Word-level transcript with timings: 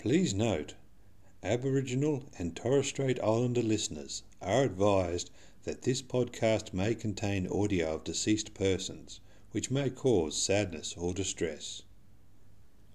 Please 0.00 0.32
note, 0.32 0.76
Aboriginal 1.42 2.24
and 2.38 2.56
Torres 2.56 2.86
Strait 2.86 3.20
Islander 3.22 3.60
listeners 3.62 4.22
are 4.40 4.62
advised 4.62 5.30
that 5.64 5.82
this 5.82 6.00
podcast 6.00 6.72
may 6.72 6.94
contain 6.94 7.46
audio 7.46 7.96
of 7.96 8.04
deceased 8.04 8.54
persons, 8.54 9.20
which 9.50 9.70
may 9.70 9.90
cause 9.90 10.42
sadness 10.42 10.94
or 10.96 11.12
distress. 11.12 11.82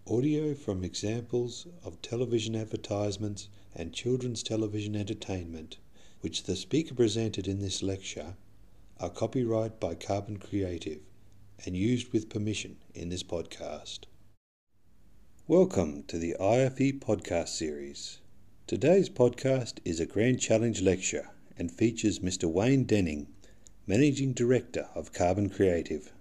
Audio 0.08 0.56
from 0.56 0.84
examples 0.84 1.68
of 1.84 2.02
television 2.02 2.56
advertisements 2.56 3.50
and 3.76 3.94
children's 3.94 4.42
television 4.42 4.96
entertainment, 4.96 5.78
which 6.22 6.46
the 6.46 6.56
speaker 6.56 6.96
presented 6.96 7.48
in 7.48 7.60
this 7.60 7.84
lecture, 7.84 8.36
are 9.00 9.12
copyright 9.12 9.80
by 9.80 9.94
Carbon 9.94 10.38
Creative 10.38 11.02
and 11.68 11.78
used 11.78 12.12
with 12.12 12.30
permission 12.30 12.78
in 12.96 13.10
this 13.10 13.22
podcast. 13.22 14.06
Welcome 15.48 16.06
to 16.08 16.18
the 16.18 16.36
IFE 16.40 17.00
podcast 17.00 17.50
series. 17.50 18.18
Today's 18.66 19.12
podcast 19.12 19.78
is 19.86 20.00
a 20.00 20.08
Grand 20.08 20.40
Challenge 20.40 20.82
lecture 20.82 21.30
and 21.56 21.72
features 21.72 22.18
Mr. 22.18 22.50
Wayne 22.50 22.86
Denning, 22.86 23.28
Managing 23.86 24.34
Director 24.34 24.90
of 24.96 25.14
Carbon 25.14 25.52
Creative. 25.52 26.12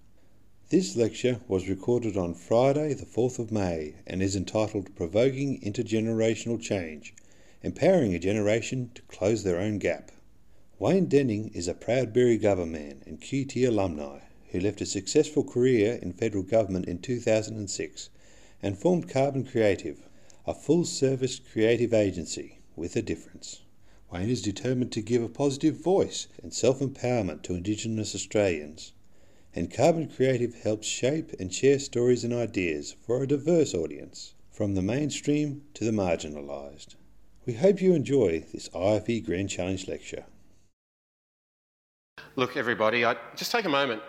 This 0.69 0.95
lecture 0.95 1.41
was 1.47 1.67
recorded 1.67 2.15
on 2.15 2.35
Friday, 2.35 2.93
the 2.93 3.07
4th 3.07 3.39
of 3.39 3.51
May, 3.51 3.95
and 4.05 4.21
is 4.21 4.35
entitled 4.35 4.95
Provoking 4.95 5.59
Intergenerational 5.61 6.61
Change 6.61 7.15
Empowering 7.63 8.13
a 8.13 8.19
Generation 8.19 8.91
to 8.93 9.01
Close 9.07 9.43
Their 9.43 9.59
Own 9.59 9.79
Gap. 9.79 10.11
Wayne 10.77 11.07
Denning 11.07 11.49
is 11.55 11.67
a 11.67 11.73
proud 11.73 12.13
Birri 12.13 12.39
Gubba 12.39 12.69
man 12.69 13.01
and 13.07 13.19
QT 13.19 13.67
alumni 13.67 14.19
who 14.51 14.59
left 14.59 14.81
a 14.81 14.85
successful 14.85 15.43
career 15.43 15.97
in 15.99 16.13
federal 16.13 16.43
government 16.43 16.85
in 16.85 16.99
2006 16.99 18.09
and 18.65 18.79
formed 18.79 19.07
Carbon 19.07 19.45
Creative, 19.45 20.09
a 20.47 20.53
full 20.55 20.85
service 20.85 21.37
creative 21.37 21.93
agency 21.93 22.61
with 22.75 22.95
a 22.95 23.01
difference. 23.03 23.61
Wayne 24.11 24.27
is 24.27 24.41
determined 24.41 24.91
to 24.93 25.03
give 25.03 25.21
a 25.21 25.29
positive 25.29 25.75
voice 25.75 26.27
and 26.41 26.51
self 26.51 26.79
empowerment 26.79 27.43
to 27.43 27.53
Indigenous 27.53 28.15
Australians, 28.15 28.93
and 29.53 29.71
Carbon 29.71 30.09
Creative 30.09 30.55
helps 30.63 30.87
shape 30.87 31.31
and 31.39 31.53
share 31.53 31.77
stories 31.77 32.23
and 32.23 32.33
ideas 32.33 32.95
for 33.05 33.21
a 33.21 33.27
diverse 33.27 33.75
audience, 33.75 34.33
from 34.51 34.73
the 34.73 34.81
mainstream 34.81 35.61
to 35.75 35.85
the 35.85 35.91
marginalised. 35.91 36.95
We 37.45 37.53
hope 37.53 37.83
you 37.83 37.93
enjoy 37.93 38.45
this 38.51 38.67
IFE 38.73 39.23
Grand 39.23 39.51
Challenge 39.51 39.87
lecture. 39.87 40.25
Look, 42.35 42.57
everybody, 42.57 43.05
I 43.05 43.15
just 43.35 43.51
take 43.51 43.65
a 43.65 43.69
moment 43.69 44.01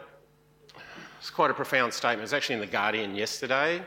it's 1.18 1.30
quite 1.30 1.50
a 1.50 1.54
profound 1.54 1.92
statement. 1.92 2.20
It 2.20 2.22
was 2.22 2.32
actually 2.32 2.54
in 2.54 2.60
The 2.60 2.66
Guardian 2.68 3.16
yesterday 3.16 3.82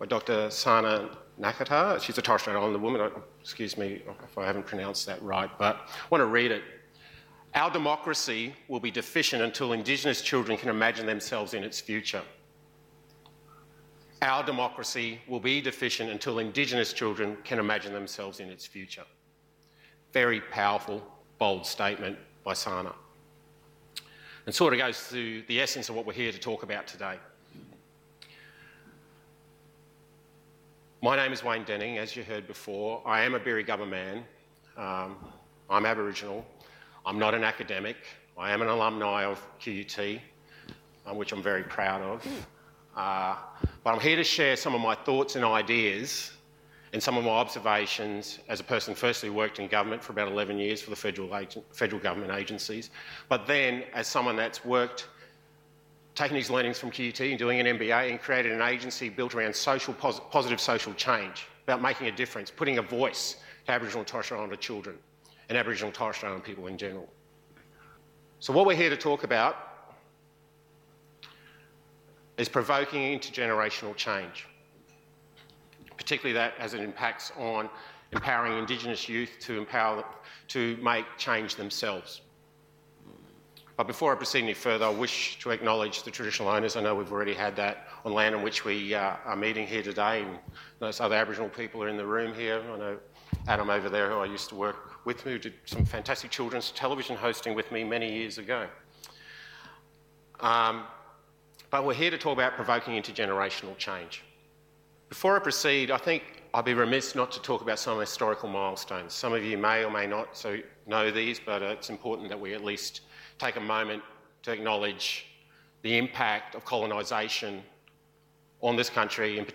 by 0.00 0.06
Dr. 0.06 0.50
Sana 0.50 1.10
Nakata. 1.38 2.00
She's 2.00 2.16
a 2.16 2.22
Torres 2.22 2.40
Strait 2.40 2.56
Islander 2.56 2.78
woman. 2.78 3.02
Oh, 3.02 3.22
excuse 3.38 3.76
me 3.76 4.02
if 4.24 4.38
I 4.38 4.46
haven't 4.46 4.64
pronounced 4.64 5.04
that 5.06 5.22
right, 5.22 5.50
but 5.58 5.76
I 5.76 6.06
want 6.10 6.22
to 6.22 6.26
read 6.26 6.50
it. 6.50 6.62
Our 7.54 7.70
democracy 7.70 8.54
will 8.68 8.80
be 8.80 8.90
deficient 8.90 9.42
until 9.42 9.74
Indigenous 9.74 10.22
children 10.22 10.56
can 10.56 10.70
imagine 10.70 11.04
themselves 11.04 11.52
in 11.52 11.62
its 11.62 11.80
future. 11.80 12.22
Our 14.22 14.42
democracy 14.42 15.20
will 15.28 15.40
be 15.40 15.60
deficient 15.60 16.10
until 16.10 16.38
Indigenous 16.38 16.94
children 16.94 17.36
can 17.44 17.58
imagine 17.58 17.92
themselves 17.92 18.40
in 18.40 18.48
its 18.48 18.66
future. 18.66 19.04
Very 20.12 20.40
powerful, 20.40 21.02
bold 21.38 21.66
statement 21.66 22.18
by 22.42 22.54
Sana 22.54 22.94
and 24.46 24.54
sort 24.54 24.72
of 24.72 24.78
goes 24.78 25.08
to 25.10 25.42
the 25.48 25.60
essence 25.60 25.88
of 25.88 25.94
what 25.94 26.06
we're 26.06 26.12
here 26.12 26.32
to 26.32 26.38
talk 26.38 26.62
about 26.62 26.86
today. 26.86 27.18
My 31.02 31.16
name 31.16 31.32
is 31.32 31.42
Wayne 31.42 31.64
Denning, 31.64 31.96
as 31.96 32.14
you 32.14 32.22
heard 32.22 32.46
before. 32.46 33.00
I 33.06 33.22
am 33.22 33.34
a 33.34 33.40
Birri 33.40 33.66
Gubba 33.66 33.88
man. 33.88 34.22
Um, 34.76 35.16
I'm 35.70 35.86
Aboriginal. 35.86 36.44
I'm 37.06 37.18
not 37.18 37.34
an 37.34 37.42
academic. 37.42 37.96
I 38.36 38.50
am 38.50 38.60
an 38.60 38.68
alumni 38.68 39.24
of 39.24 39.40
QUT, 39.64 40.20
um, 41.06 41.16
which 41.16 41.32
I'm 41.32 41.42
very 41.42 41.62
proud 41.62 42.02
of. 42.02 42.26
Uh, 42.94 43.34
but 43.82 43.94
I'm 43.94 44.00
here 44.00 44.16
to 44.16 44.22
share 44.22 44.56
some 44.56 44.74
of 44.74 44.82
my 44.82 44.94
thoughts 44.94 45.36
and 45.36 45.44
ideas 45.44 46.32
and 46.92 47.02
some 47.02 47.16
of 47.16 47.24
my 47.24 47.30
observations 47.30 48.40
as 48.50 48.60
a 48.60 48.64
person 48.64 48.94
firstly 48.94 49.30
worked 49.30 49.58
in 49.58 49.68
government 49.68 50.04
for 50.04 50.12
about 50.12 50.28
11 50.30 50.58
years 50.58 50.82
for 50.82 50.90
the 50.90 50.96
federal, 50.96 51.34
agent, 51.34 51.64
federal 51.74 52.02
government 52.02 52.30
agencies, 52.30 52.90
but 53.30 53.46
then 53.46 53.84
as 53.94 54.06
someone 54.06 54.36
that's 54.36 54.66
worked, 54.66 55.08
taking 56.20 56.36
his 56.36 56.50
learnings 56.50 56.78
from 56.78 56.90
QUT 56.90 57.18
and 57.20 57.38
doing 57.38 57.60
an 57.60 57.78
MBA 57.78 58.10
and 58.10 58.20
created 58.20 58.52
an 58.52 58.60
agency 58.60 59.08
built 59.08 59.34
around 59.34 59.56
social, 59.56 59.94
pos- 59.94 60.20
positive 60.30 60.60
social 60.60 60.92
change, 60.94 61.46
about 61.64 61.80
making 61.80 62.08
a 62.08 62.12
difference, 62.12 62.50
putting 62.50 62.76
a 62.76 62.82
voice 62.82 63.36
to 63.64 63.72
Aboriginal 63.72 64.00
and 64.00 64.06
Torres 64.06 64.26
Strait 64.26 64.36
Islander 64.36 64.56
children 64.56 64.98
and 65.48 65.56
Aboriginal 65.56 65.88
and 65.88 65.94
Torres 65.94 66.16
Strait 66.16 66.28
Islander 66.28 66.44
people 66.44 66.66
in 66.66 66.76
general. 66.76 67.08
So 68.38 68.52
what 68.52 68.66
we're 68.66 68.76
here 68.76 68.90
to 68.90 68.98
talk 68.98 69.24
about 69.24 69.56
is 72.36 72.48
provoking 72.48 73.18
intergenerational 73.18 73.96
change 73.96 74.46
particularly 76.00 76.32
that 76.32 76.54
as 76.58 76.72
it 76.72 76.80
impacts 76.80 77.30
on 77.38 77.68
empowering 78.12 78.58
Indigenous 78.58 79.06
youth 79.06 79.30
to 79.38 79.58
empower 79.58 80.02
to 80.48 80.76
make 80.78 81.04
change 81.18 81.56
themselves. 81.56 82.22
But 83.80 83.86
before 83.86 84.12
I 84.12 84.14
proceed 84.14 84.42
any 84.42 84.52
further, 84.52 84.84
I 84.84 84.90
wish 84.90 85.38
to 85.38 85.52
acknowledge 85.52 86.02
the 86.02 86.10
traditional 86.10 86.50
owners. 86.50 86.76
I 86.76 86.82
know 86.82 86.94
we've 86.94 87.10
already 87.10 87.32
had 87.32 87.56
that 87.56 87.88
on 88.04 88.12
land 88.12 88.34
on 88.34 88.42
which 88.42 88.62
we 88.62 88.92
uh, 88.92 89.16
are 89.24 89.36
meeting 89.36 89.66
here 89.66 89.82
today, 89.82 90.20
and 90.20 90.38
those 90.80 91.00
other 91.00 91.14
Aboriginal 91.14 91.48
people 91.48 91.82
are 91.82 91.88
in 91.88 91.96
the 91.96 92.04
room 92.04 92.34
here. 92.34 92.60
I 92.60 92.76
know 92.76 92.98
Adam 93.48 93.70
over 93.70 93.88
there, 93.88 94.10
who 94.10 94.18
I 94.18 94.26
used 94.26 94.50
to 94.50 94.54
work 94.54 95.06
with, 95.06 95.22
who 95.22 95.38
did 95.38 95.54
some 95.64 95.86
fantastic 95.86 96.30
children's 96.30 96.72
television 96.72 97.16
hosting 97.16 97.54
with 97.54 97.72
me 97.72 97.82
many 97.82 98.12
years 98.12 98.36
ago. 98.36 98.66
Um, 100.40 100.84
but 101.70 101.86
we're 101.86 101.94
here 101.94 102.10
to 102.10 102.18
talk 102.18 102.34
about 102.34 102.56
provoking 102.56 103.02
intergenerational 103.02 103.78
change. 103.78 104.22
Before 105.08 105.36
I 105.36 105.38
proceed, 105.38 105.90
I 105.90 105.96
think 105.96 106.42
I'd 106.52 106.66
be 106.66 106.74
remiss 106.74 107.14
not 107.14 107.32
to 107.32 107.40
talk 107.40 107.62
about 107.62 107.78
some 107.78 107.98
historical 107.98 108.50
milestones. 108.50 109.14
Some 109.14 109.32
of 109.32 109.42
you 109.42 109.56
may 109.56 109.84
or 109.86 109.90
may 109.90 110.06
not 110.06 110.36
so 110.36 110.58
know 110.86 111.10
these, 111.10 111.40
but 111.40 111.62
it's 111.62 111.88
important 111.88 112.28
that 112.28 112.38
we 112.38 112.52
at 112.52 112.62
least 112.62 113.00
take 113.40 113.56
a 113.56 113.60
moment 113.60 114.02
to 114.42 114.52
acknowledge 114.52 115.26
the 115.82 115.96
impact 115.96 116.54
of 116.54 116.64
colonisation 116.64 117.62
on 118.60 118.76
this 118.76 118.90
country, 118.90 119.38
in, 119.38 119.46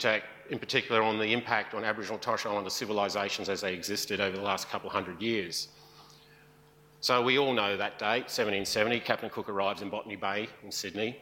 in, 0.49 0.59
particular 0.59 1.03
on 1.03 1.19
the 1.19 1.31
impact 1.31 1.75
on 1.75 1.83
Aboriginal 1.83 2.15
and 2.15 2.23
Torres 2.23 2.39
Strait 2.39 2.51
Islander 2.51 2.71
civilisations 2.71 3.47
as 3.47 3.61
they 3.61 3.73
existed 3.73 4.19
over 4.19 4.35
the 4.35 4.41
last 4.41 4.67
couple 4.69 4.89
hundred 4.89 5.21
years. 5.21 5.67
So 7.01 7.21
we 7.21 7.37
all 7.37 7.53
know 7.53 7.77
that 7.77 7.99
date, 7.99 8.23
1770, 8.23 8.99
Captain 9.01 9.29
Cook 9.29 9.47
arrives 9.47 9.83
in 9.83 9.89
Botany 9.91 10.15
Bay 10.15 10.47
in 10.63 10.71
Sydney. 10.71 11.19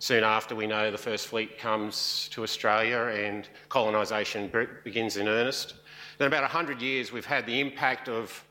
Soon 0.00 0.24
after, 0.24 0.56
we 0.56 0.66
know 0.66 0.90
the 0.90 0.98
first 0.98 1.28
fleet 1.28 1.58
comes 1.58 2.28
to 2.32 2.42
Australia 2.42 3.12
and 3.14 3.48
colonisation 3.68 4.50
begins 4.82 5.16
in 5.16 5.28
earnest. 5.28 5.74
Then, 6.18 6.26
about 6.26 6.42
100 6.42 6.82
years, 6.82 7.12
we've 7.12 7.24
had 7.24 7.46
the 7.46 7.60
impact 7.60 8.08
of 8.08 8.44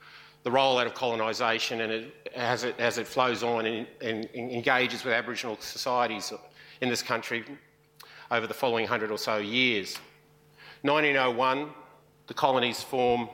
the 0.44 0.50
rollout 0.50 0.86
of 0.86 0.94
colonisation 0.94 1.82
and 1.82 1.92
it, 1.92 2.32
as, 2.36 2.64
it, 2.64 2.76
as 2.80 2.98
it 2.98 3.08
flows 3.08 3.44
on 3.44 3.66
and, 3.66 3.88
and, 4.02 4.30
engages 4.34 5.04
with 5.04 5.14
Aboriginal 5.14 5.58
societies 5.60 6.32
in 6.82 6.90
this 6.90 7.02
country 7.02 7.44
over 8.32 8.48
the 8.48 8.54
following 8.54 8.84
100 8.84 9.12
or 9.12 9.18
so 9.18 9.38
years. 9.38 9.98
1901, 10.84 11.70
the 12.28 12.34
colonies 12.34 12.82
form 12.82 13.28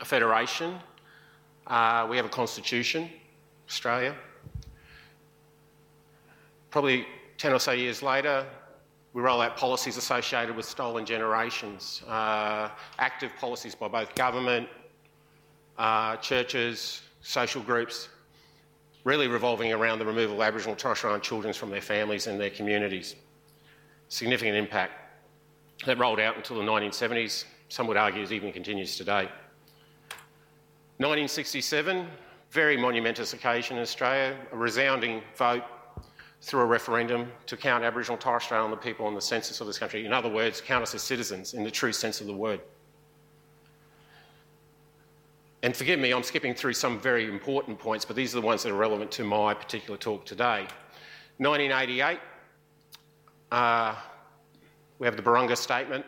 a 0.00 0.04
federation. 0.04 0.78
Uh, 1.66 2.06
we 2.08 2.16
have 2.16 2.26
a 2.26 2.30
constitution, 2.30 3.10
Australia. 3.68 4.14
Probably 6.70 7.06
10 7.38 7.52
or 7.52 7.58
so 7.58 7.72
years 7.72 8.02
later, 8.02 8.46
we 9.12 9.22
roll 9.22 9.40
out 9.40 9.56
policies 9.56 9.96
associated 9.96 10.54
with 10.54 10.66
stolen 10.66 11.06
generations, 11.06 12.02
uh, 12.06 12.68
active 12.98 13.32
policies 13.40 13.74
by 13.74 13.88
both 13.88 14.14
government, 14.14 14.68
uh, 15.78 16.16
churches, 16.16 17.02
social 17.20 17.62
groups, 17.62 18.08
really 19.04 19.28
revolving 19.28 19.72
around 19.72 19.98
the 19.98 20.06
removal 20.06 20.34
of 20.34 20.40
Aboriginal 20.40 20.72
and 20.72 20.78
Torres 20.80 20.98
Strait 20.98 21.10
Islander 21.10 21.24
children 21.24 21.54
from 21.54 21.70
their 21.70 21.80
families 21.80 22.26
and 22.26 22.40
their 22.40 22.50
communities. 22.50 23.14
Significant 24.08 24.56
impact. 24.56 24.92
That 25.84 25.98
rolled 25.98 26.20
out 26.20 26.36
until 26.36 26.56
the 26.56 26.62
1970s. 26.62 27.44
Some 27.68 27.86
would 27.86 27.96
argue 27.96 28.22
it 28.22 28.32
even 28.32 28.52
continues 28.52 28.96
today. 28.96 29.28
1967, 30.98 32.06
very 32.50 32.76
monumentous 32.76 33.32
occasion 33.32 33.76
in 33.76 33.82
Australia, 33.82 34.36
a 34.52 34.56
resounding 34.56 35.22
vote 35.36 35.62
through 36.40 36.60
a 36.60 36.64
referendum 36.64 37.30
to 37.46 37.56
count 37.56 37.84
Aboriginal 37.84 38.14
and 38.14 38.20
Torres 38.20 38.44
Strait 38.44 38.58
Islander 38.58 38.76
people 38.76 39.06
on 39.06 39.14
the 39.14 39.20
census 39.20 39.60
of 39.60 39.66
this 39.66 39.78
country. 39.78 40.06
In 40.06 40.12
other 40.12 40.28
words, 40.28 40.60
count 40.60 40.82
us 40.82 40.94
as 40.94 41.02
citizens 41.02 41.54
in 41.54 41.64
the 41.64 41.70
true 41.70 41.92
sense 41.92 42.20
of 42.20 42.26
the 42.26 42.34
word. 42.34 42.60
And 45.66 45.74
forgive 45.74 45.98
me, 45.98 46.12
I'm 46.12 46.22
skipping 46.22 46.54
through 46.54 46.74
some 46.74 47.00
very 47.00 47.28
important 47.28 47.76
points, 47.76 48.04
but 48.04 48.14
these 48.14 48.32
are 48.36 48.40
the 48.40 48.46
ones 48.46 48.62
that 48.62 48.70
are 48.70 48.76
relevant 48.76 49.10
to 49.10 49.24
my 49.24 49.52
particular 49.52 49.98
talk 49.98 50.24
today. 50.24 50.64
1988, 51.38 52.20
uh, 53.50 53.96
we 55.00 55.08
have 55.08 55.16
the 55.16 55.22
Barunga 55.24 55.56
Statement. 55.56 56.06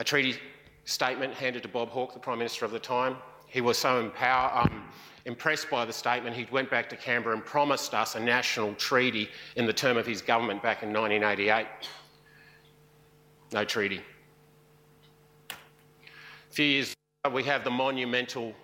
a 0.00 0.04
treaty 0.04 0.40
statement 0.86 1.32
handed 1.34 1.62
to 1.62 1.68
Bob 1.68 1.90
Hawke, 1.90 2.12
the 2.14 2.18
Prime 2.18 2.38
Minister 2.38 2.64
of 2.64 2.72
the 2.72 2.80
time. 2.80 3.16
He 3.46 3.60
was 3.60 3.78
so 3.78 4.00
empower, 4.00 4.58
um, 4.58 4.88
impressed 5.24 5.70
by 5.70 5.84
the 5.84 5.92
statement, 5.92 6.34
he 6.34 6.48
went 6.50 6.68
back 6.72 6.88
to 6.88 6.96
Canberra 6.96 7.36
and 7.36 7.44
promised 7.44 7.94
us 7.94 8.16
a 8.16 8.20
national 8.20 8.74
treaty 8.74 9.28
in 9.54 9.66
the 9.66 9.72
term 9.72 9.96
of 9.96 10.04
his 10.04 10.20
government 10.20 10.64
back 10.64 10.82
in 10.82 10.92
1988. 10.92 11.68
No 13.52 13.64
treaty. 13.64 14.02
A 15.50 15.54
few 16.50 16.64
years 16.64 16.97
we 17.32 17.44
have 17.44 17.64
the 17.64 17.70
monumental 17.70 18.54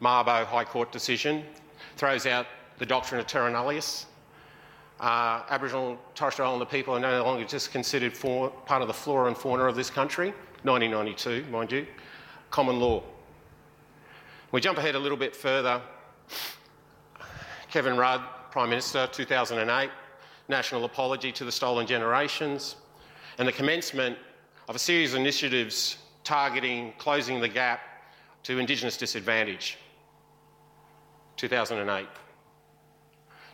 Mabo 0.00 0.44
High 0.44 0.64
Court 0.64 0.92
decision, 0.92 1.44
throws 1.96 2.26
out 2.26 2.46
the 2.78 2.86
doctrine 2.86 3.20
of 3.20 3.26
terra 3.26 3.50
nullius. 3.50 4.06
Uh, 4.98 5.42
Aboriginal 5.48 5.98
Torres 6.14 6.34
Strait 6.34 6.46
Islander 6.46 6.64
people 6.64 6.94
are 6.94 7.00
no 7.00 7.22
longer 7.24 7.44
just 7.44 7.72
considered 7.72 8.16
for, 8.16 8.50
part 8.50 8.82
of 8.82 8.88
the 8.88 8.94
flora 8.94 9.28
and 9.28 9.36
fauna 9.36 9.64
of 9.64 9.76
this 9.76 9.90
country, 9.90 10.28
1992, 10.62 11.50
mind 11.50 11.72
you, 11.72 11.86
common 12.50 12.78
law. 12.80 13.02
We 14.52 14.60
jump 14.60 14.78
ahead 14.78 14.94
a 14.94 14.98
little 14.98 15.16
bit 15.16 15.34
further. 15.34 15.80
Kevin 17.70 17.96
Rudd, 17.96 18.22
Prime 18.50 18.68
Minister, 18.68 19.06
2008, 19.06 19.90
national 20.48 20.84
apology 20.84 21.30
to 21.32 21.44
the 21.44 21.52
stolen 21.52 21.86
generations, 21.86 22.76
and 23.38 23.46
the 23.46 23.52
commencement 23.52 24.18
of 24.68 24.74
a 24.74 24.78
series 24.78 25.14
of 25.14 25.20
initiatives 25.20 25.98
targeting 26.30 26.92
closing 26.96 27.40
the 27.40 27.48
gap 27.48 27.80
to 28.44 28.60
Indigenous 28.60 28.96
disadvantage. 28.96 29.78
2008. 31.38 32.06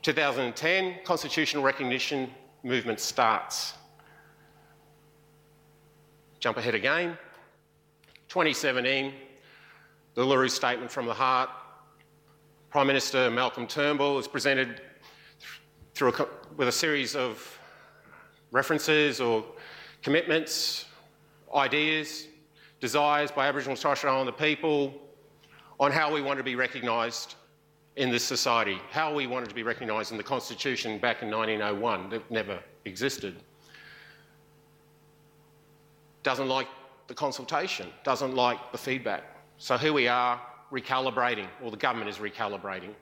2010, 0.03 0.97
constitutional 1.03 1.63
recognition 1.63 2.31
movement 2.63 3.01
starts. 3.01 3.73
Jump 6.39 6.59
ahead 6.59 6.75
again. 6.75 7.17
2017, 8.29 9.15
the 10.13 10.21
Uluru 10.21 10.51
Statement 10.51 10.91
from 10.91 11.07
the 11.07 11.15
Heart. 11.15 11.49
Prime 12.69 12.87
Minister 12.87 13.31
Malcolm 13.31 13.67
Turnbull 13.67 14.19
is 14.19 14.29
presented 14.29 14.83
through 15.95 16.13
a, 16.13 16.29
with 16.59 16.69
a 16.69 16.73
series 16.73 17.17
of 17.17 17.59
references 18.51 19.19
or 19.19 19.47
commitments, 20.03 20.85
ideas, 21.55 22.27
desires 22.81 23.31
by 23.31 23.47
Aboriginal 23.47 23.73
and 23.73 23.81
Torres 23.81 23.99
Strait 23.99 24.11
Islander 24.11 24.33
people 24.33 24.95
on 25.79 25.93
how 25.93 26.13
we 26.13 26.21
want 26.21 26.39
to 26.39 26.45
be 26.45 26.55
recognised 26.55 27.35
in 27.97 28.11
this 28.11 28.25
society, 28.25 28.79
how 28.91 29.15
we 29.15 29.27
wanted 29.27 29.49
to 29.49 29.55
be 29.55 29.63
recognised 29.63 30.11
in 30.11 30.19
the 30.19 30.23
Constitution 30.23 30.99
back 30.99 31.23
in 31.23 31.31
1901 31.31 32.11
that 32.11 32.31
never 32.31 32.59
existed. 32.85 33.37
Doesn't 36.23 36.49
like 36.49 36.69
the 37.07 37.15
consultation, 37.15 37.89
doesn't 38.05 38.35
like 38.35 38.73
the 38.73 38.79
feedback. 38.79 39.23
So 39.59 39.79
here 39.79 39.93
we 39.93 40.09
are 40.09 40.41
recalibrating, 40.71 41.47
or 41.63 41.71
the 41.71 41.77
government 41.77 42.11
is 42.11 42.17
recalibrating. 42.17 42.93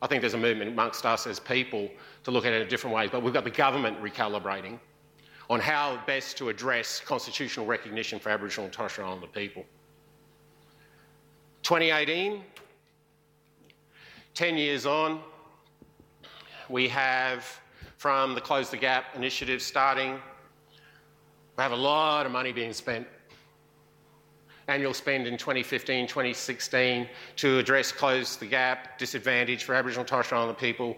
I 0.00 0.06
think 0.06 0.22
there's 0.22 0.34
a 0.34 0.38
movement 0.38 0.70
amongst 0.70 1.04
us 1.04 1.26
as 1.26 1.38
people 1.38 1.90
to 2.24 2.30
look 2.30 2.46
at 2.46 2.54
it 2.54 2.62
in 2.62 2.68
different 2.68 2.96
ways, 2.96 3.10
but 3.12 3.22
we've 3.22 3.34
got 3.34 3.44
the 3.44 3.50
government 3.50 4.00
recalibrating 4.02 4.78
on 5.50 5.58
how 5.58 6.00
best 6.06 6.38
to 6.38 6.48
address 6.48 7.02
constitutional 7.04 7.66
recognition 7.66 8.20
for 8.20 8.30
Aboriginal 8.30 8.66
and 8.66 8.72
Torres 8.72 8.92
Strait 8.92 9.04
Islander 9.04 9.26
people. 9.26 9.64
2018, 11.64 12.44
10 14.32 14.56
years 14.56 14.86
on, 14.86 15.20
we 16.68 16.86
have 16.86 17.44
from 17.96 18.36
the 18.36 18.40
Close 18.40 18.70
the 18.70 18.76
Gap 18.76 19.16
initiative 19.16 19.60
starting, 19.60 20.12
we 21.56 21.62
have 21.62 21.72
a 21.72 21.76
lot 21.76 22.26
of 22.26 22.32
money 22.32 22.52
being 22.52 22.72
spent. 22.72 23.06
Annual 24.68 24.94
spend 24.94 25.26
in 25.26 25.36
2015, 25.36 26.06
2016 26.06 27.08
to 27.36 27.58
address 27.58 27.90
Close 27.90 28.36
the 28.36 28.46
Gap, 28.46 28.96
disadvantage 28.98 29.64
for 29.64 29.74
Aboriginal 29.74 30.02
and 30.02 30.08
Torres 30.08 30.26
Strait 30.26 30.38
Islander 30.38 30.54
people. 30.54 30.96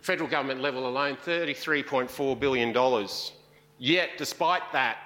Federal 0.00 0.28
government 0.28 0.60
level 0.60 0.88
alone, 0.88 1.16
$33.4 1.16 2.38
billion. 2.38 3.08
Yet, 3.78 4.10
despite 4.16 4.72
that, 4.72 4.98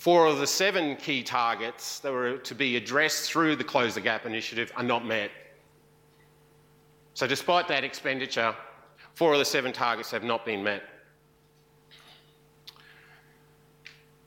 Four 0.00 0.28
of 0.28 0.38
the 0.38 0.46
seven 0.46 0.96
key 0.96 1.22
targets 1.22 1.98
that 1.98 2.10
were 2.10 2.38
to 2.38 2.54
be 2.54 2.76
addressed 2.76 3.30
through 3.30 3.56
the 3.56 3.64
Close 3.64 3.96
the 3.96 4.00
Gap 4.00 4.24
initiative 4.24 4.72
are 4.74 4.82
not 4.82 5.04
met. 5.04 5.30
So, 7.12 7.26
despite 7.26 7.68
that 7.68 7.84
expenditure, 7.84 8.56
four 9.12 9.34
of 9.34 9.38
the 9.38 9.44
seven 9.44 9.74
targets 9.74 10.10
have 10.12 10.24
not 10.24 10.46
been 10.46 10.64
met. 10.64 10.84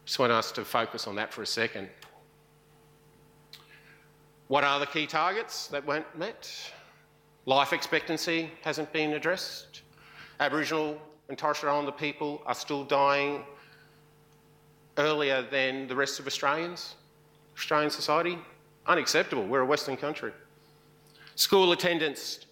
Just 0.06 0.20
want 0.20 0.32
us 0.32 0.52
to 0.52 0.64
focus 0.64 1.08
on 1.08 1.16
that 1.16 1.34
for 1.34 1.42
a 1.42 1.48
second. 1.48 1.90
What 4.50 4.64
are 4.64 4.80
the 4.80 4.86
key 4.86 5.08
targets 5.08 5.66
that 5.70 5.84
weren't 5.88 6.16
met? 6.16 6.72
Life 7.46 7.74
expectancy 7.74 8.50
hasn't 8.62 8.94
been 8.94 9.14
addressed. 9.14 9.82
Aboriginal 10.40 10.98
and 11.28 11.38
Torres 11.38 11.58
Strait 11.58 11.72
Islander 11.72 11.92
people 11.92 12.42
are 12.46 12.56
still 12.56 12.86
dying 12.86 13.44
earlier 14.98 15.42
than 15.42 15.88
the 15.88 15.96
rest 15.96 16.20
of 16.22 16.28
Australians, 16.28 16.96
Australian 17.58 17.90
society. 17.90 18.38
Unacceptable. 18.88 19.46
We're 19.46 19.62
a 19.62 19.66
Western 19.66 19.98
country. 19.98 20.32
School 21.36 21.72
attendance 21.74 22.46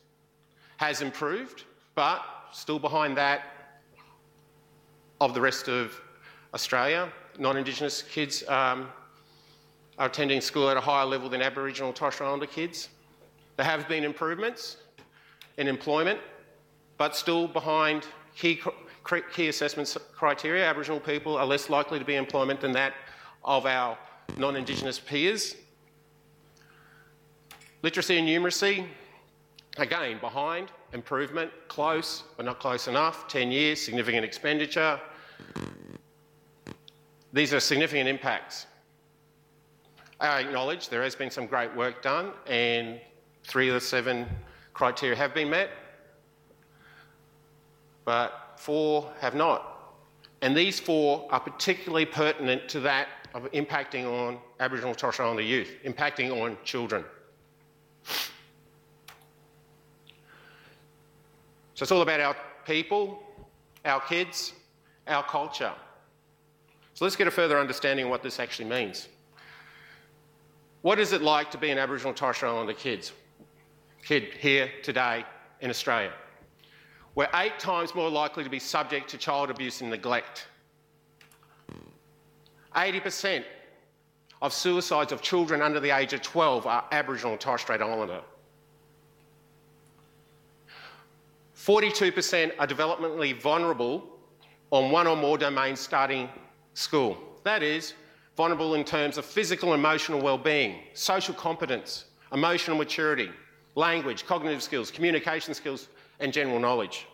has 0.78 1.02
improved, 1.02 1.64
but 1.96 2.22
still 2.52 2.80
behind 2.80 3.16
that 3.16 3.44
of 5.22 5.34
the 5.34 5.42
rest 5.42 5.70
of 5.70 6.00
Australia. 6.54 7.10
Non 7.40 7.56
Indigenous 7.56 8.02
kids 8.02 8.44
um, 8.50 8.90
are 9.98 10.08
attending 10.08 10.42
school 10.42 10.70
at 10.70 10.76
a 10.76 10.82
higher 10.82 11.06
level 11.06 11.30
than 11.30 11.42
Aboriginal 11.42 11.90
and 11.90 11.96
Torres 11.96 12.16
Strait 12.16 12.28
Islander 12.28 12.46
kids. 12.46 12.90
There 13.56 13.66
have 13.66 13.88
been 13.88 14.04
improvements 14.04 14.78
in 15.58 15.68
employment, 15.68 16.20
but 16.98 17.16
still 17.16 17.48
behind 17.48 18.06
key 18.36 18.60
key 19.34 19.48
assessment 19.48 19.98
criteria, 20.14 20.66
Aboriginal 20.66 21.00
people 21.00 21.36
are 21.36 21.46
less 21.46 21.70
likely 21.70 22.00
to 22.00 22.06
be 22.06 22.16
in 22.16 22.24
employment 22.24 22.62
than 22.62 22.72
that 22.72 22.94
of 23.44 23.66
our 23.66 23.98
non 24.38 24.56
Indigenous 24.56 25.00
peers. 25.00 25.56
Literacy 27.84 28.20
and 28.20 28.28
numeracy, 28.28 28.86
again, 29.78 30.20
behind, 30.20 30.72
improvement, 30.94 31.52
close, 31.68 32.24
but 32.38 32.46
not 32.46 32.60
close 32.60 32.88
enough, 32.88 33.28
10 33.28 33.52
years, 33.52 33.82
significant 33.82 34.24
expenditure. 34.24 35.00
These 37.34 37.54
are 37.54 37.60
significant 37.60 38.08
impacts. 38.08 38.68
I 40.20 40.42
acknowledge 40.42 40.90
there 40.90 41.02
has 41.02 41.16
been 41.16 41.32
some 41.32 41.48
great 41.48 41.76
work 41.76 42.04
done, 42.04 42.34
and 42.46 43.02
three 43.44 43.70
of 43.70 43.74
the 43.74 43.82
seven 43.82 44.28
criteria 44.74 45.16
have 45.16 45.34
been 45.34 45.50
met. 45.50 45.70
But 48.06 48.56
four 48.58 49.12
have 49.20 49.36
not. 49.36 49.96
And 50.42 50.56
these 50.56 50.80
four 50.80 51.28
are 51.30 51.40
particularly 51.40 52.06
pertinent 52.06 52.68
to 52.70 52.80
that 52.82 53.08
of 53.34 53.50
impacting 53.52 54.06
on 54.06 54.40
Aboriginal 54.60 54.90
and 54.90 54.98
Torres 54.98 55.16
Strait 55.16 55.26
Islander 55.26 55.44
youth, 55.44 55.72
impacting 55.86 56.32
on 56.42 56.58
children. 56.64 57.06
So 61.76 61.84
it's 61.84 61.92
all 61.92 62.02
about 62.02 62.20
our 62.20 62.36
people, 62.66 63.24
our 63.86 64.02
kids, 64.02 64.54
our 65.08 65.24
culture. 65.24 65.74
So 66.94 67.06
let's 67.06 67.16
get 67.16 67.28
a 67.28 67.32
further 67.32 67.60
understanding 67.60 68.06
of 68.06 68.12
what 68.12 68.22
this 68.22 68.40
actually 68.40 68.70
means. 68.70 69.08
What 70.82 71.00
is 71.00 71.14
it 71.14 71.22
like 71.22 71.50
to 71.52 71.58
be 71.58 71.70
an 71.70 71.78
Aboriginal 71.78 72.10
and 72.10 72.18
Torres 72.18 72.38
Strait 72.38 72.50
Islander 72.50 72.74
kids, 72.74 73.14
kid 74.04 74.34
here 74.40 74.70
today 74.84 75.26
in 75.60 75.70
Australia? 75.70 76.12
We're 77.16 77.30
eight 77.36 77.60
times 77.60 77.94
more 77.94 78.10
likely 78.10 78.44
to 78.44 78.50
be 78.50 78.60
subject 78.60 79.10
to 79.10 79.18
child 79.18 79.50
abuse 79.50 79.82
and 79.82 79.90
neglect. 79.90 80.48
80% 82.76 83.44
of 84.42 84.54
suicides 84.54 85.12
of 85.12 85.22
children 85.22 85.62
under 85.62 85.80
the 85.80 85.92
age 85.92 86.14
of 86.14 86.22
12 86.22 86.66
are 86.66 86.86
Aboriginal 86.92 87.34
and 87.34 87.42
Torres 87.42 87.62
Strait 87.62 87.82
Islander. 87.82 88.22
42% 91.56 92.52
are 92.58 92.66
developmentally 92.66 93.40
vulnerable 93.40 94.04
on 94.72 94.90
one 94.90 95.06
or 95.06 95.16
more 95.16 95.38
domains 95.38 95.80
starting 95.80 96.28
school. 96.74 97.18
That 97.44 97.62
is, 97.62 97.94
vulnerable 98.36 98.74
in 98.74 98.84
terms 98.84 99.18
of 99.18 99.26
physical 99.26 99.74
and 99.74 99.80
emotional 99.80 100.22
well-being, 100.22 100.80
social 100.94 101.36
competence, 101.36 102.06
emotional 102.34 102.78
maturity, 102.78 103.30
language, 103.76 104.26
cognitive 104.26 104.62
skills, 104.62 104.92
communication 104.92 105.54
skills, 105.54 105.88
and 106.20 106.34
general 106.34 106.60
knowledge. 106.60 107.08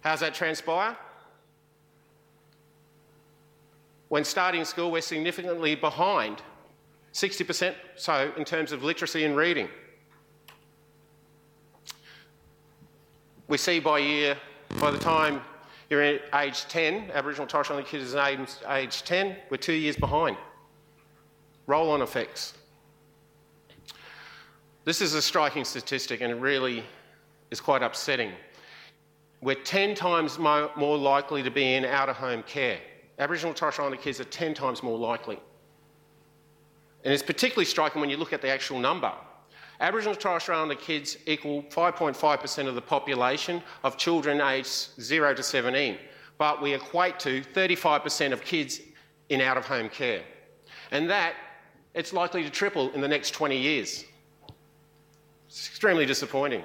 How's 0.00 0.20
that 0.20 0.34
transpire? 0.34 0.96
When 4.08 4.24
starting 4.24 4.64
school, 4.64 4.90
we're 4.90 5.02
significantly 5.02 5.74
behind, 5.74 6.42
60% 7.12 7.74
so 7.96 8.32
in 8.36 8.44
terms 8.44 8.72
of 8.72 8.84
literacy 8.84 9.24
and 9.24 9.36
reading. 9.36 9.68
We 13.48 13.58
see 13.58 13.80
by 13.80 13.98
year, 13.98 14.36
by 14.80 14.90
the 14.90 14.98
time 14.98 15.40
You're 15.88 16.02
age 16.34 16.66
10, 16.68 17.12
Aboriginal 17.12 17.46
Torres 17.46 17.66
Strait 17.66 17.76
Islander 17.76 17.88
kids 17.88 18.14
age, 18.16 18.48
age 18.68 19.02
10, 19.04 19.36
we're 19.50 19.56
two 19.56 19.72
years 19.72 19.96
behind. 19.96 20.36
Roll 21.66 21.90
on 21.90 22.02
effects. 22.02 22.54
This 24.86 25.00
is 25.00 25.14
a 25.14 25.20
striking 25.20 25.64
statistic 25.64 26.20
and 26.20 26.30
it 26.30 26.36
really 26.36 26.84
is 27.50 27.60
quite 27.60 27.82
upsetting. 27.82 28.30
We're 29.40 29.56
10 29.56 29.96
times 29.96 30.38
more, 30.38 30.96
likely 30.96 31.42
to 31.42 31.50
be 31.50 31.74
in 31.74 31.84
out 31.84 32.08
of 32.08 32.14
home 32.14 32.44
care. 32.44 32.78
Aboriginal 33.18 33.50
and 33.50 33.56
Torres 33.56 33.74
Strait 33.74 33.86
Islander 33.86 34.00
kids 34.00 34.20
are 34.20 34.24
10 34.24 34.54
times 34.54 34.84
more 34.84 34.96
likely. 34.96 35.40
And 37.02 37.12
it's 37.12 37.22
particularly 37.22 37.64
striking 37.64 38.00
when 38.00 38.10
you 38.10 38.16
look 38.16 38.32
at 38.32 38.40
the 38.40 38.48
actual 38.48 38.78
number. 38.78 39.12
Aboriginal 39.80 40.12
and 40.12 40.20
Torres 40.20 40.44
Strait 40.44 40.54
Islander 40.54 40.76
kids 40.76 41.16
equal 41.26 41.64
5.5% 41.64 42.68
of 42.68 42.76
the 42.76 42.80
population 42.80 43.64
of 43.82 43.96
children 43.96 44.40
aged 44.40 45.00
0 45.00 45.34
to 45.34 45.42
17, 45.42 45.98
but 46.38 46.62
we 46.62 46.74
equate 46.74 47.18
to 47.18 47.42
35% 47.42 48.32
of 48.32 48.40
kids 48.40 48.82
in 49.30 49.40
out 49.40 49.56
of 49.56 49.66
home 49.66 49.88
care. 49.88 50.22
And 50.92 51.10
that, 51.10 51.34
it's 51.92 52.12
likely 52.12 52.44
to 52.44 52.50
triple 52.50 52.92
in 52.92 53.00
the 53.00 53.08
next 53.08 53.32
20 53.32 53.58
years. 53.58 54.04
It's 55.46 55.68
extremely 55.68 56.06
disappointing. 56.06 56.62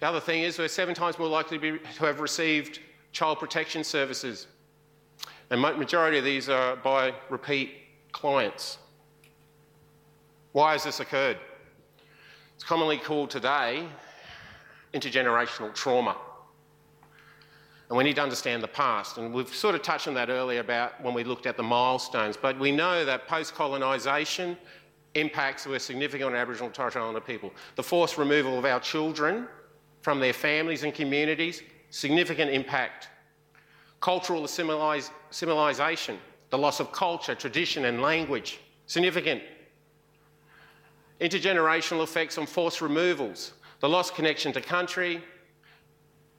The 0.00 0.06
other 0.06 0.20
thing 0.20 0.42
is 0.42 0.58
we're 0.58 0.68
seven 0.68 0.94
times 0.94 1.18
more 1.18 1.28
likely 1.28 1.58
to, 1.58 1.78
be, 1.78 1.78
to 1.78 2.04
have 2.04 2.20
received 2.20 2.80
child 3.12 3.38
protection 3.38 3.84
services. 3.84 4.46
And 5.50 5.60
majority 5.60 6.18
of 6.18 6.24
these 6.24 6.48
are 6.48 6.76
by 6.76 7.14
repeat 7.30 7.72
clients. 8.12 8.78
Why 10.52 10.72
has 10.72 10.84
this 10.84 11.00
occurred? 11.00 11.38
It's 12.54 12.64
commonly 12.64 12.98
called 12.98 13.30
today 13.30 13.86
intergenerational 14.92 15.74
trauma. 15.74 16.16
And 17.88 17.98
we 17.98 18.04
need 18.04 18.16
to 18.16 18.22
understand 18.22 18.62
the 18.62 18.68
past. 18.68 19.18
And 19.18 19.34
we've 19.34 19.48
sort 19.48 19.74
of 19.74 19.82
touched 19.82 20.08
on 20.08 20.14
that 20.14 20.30
earlier 20.30 20.60
about 20.60 21.02
when 21.02 21.12
we 21.12 21.24
looked 21.24 21.46
at 21.46 21.56
the 21.56 21.62
milestones. 21.62 22.36
But 22.36 22.58
we 22.58 22.72
know 22.72 23.04
that 23.04 23.28
post 23.28 23.54
colonisation 23.54 24.56
impacts 25.14 25.66
were 25.66 25.78
significant 25.78 26.30
on 26.30 26.36
Aboriginal 26.36 26.66
and 26.66 26.74
Torres 26.74 26.92
Strait 26.92 27.02
Islander 27.02 27.20
people. 27.20 27.52
The 27.76 27.82
forced 27.82 28.18
removal 28.18 28.58
of 28.58 28.64
our 28.64 28.80
children 28.80 29.46
from 30.02 30.20
their 30.20 30.32
families 30.32 30.82
and 30.82 30.92
communities, 30.92 31.62
significant 31.90 32.50
impact. 32.50 33.08
Cultural 34.00 34.44
assimilisation, 34.44 36.18
the 36.50 36.58
loss 36.58 36.80
of 36.80 36.92
culture, 36.92 37.34
tradition, 37.34 37.86
and 37.86 38.02
language, 38.02 38.60
significant 38.86 39.42
intergenerational 41.20 42.02
effects 42.02 42.36
on 42.38 42.44
forced 42.46 42.82
removals, 42.82 43.54
the 43.80 43.88
lost 43.88 44.14
connection 44.14 44.52
to 44.52 44.60
country, 44.60 45.22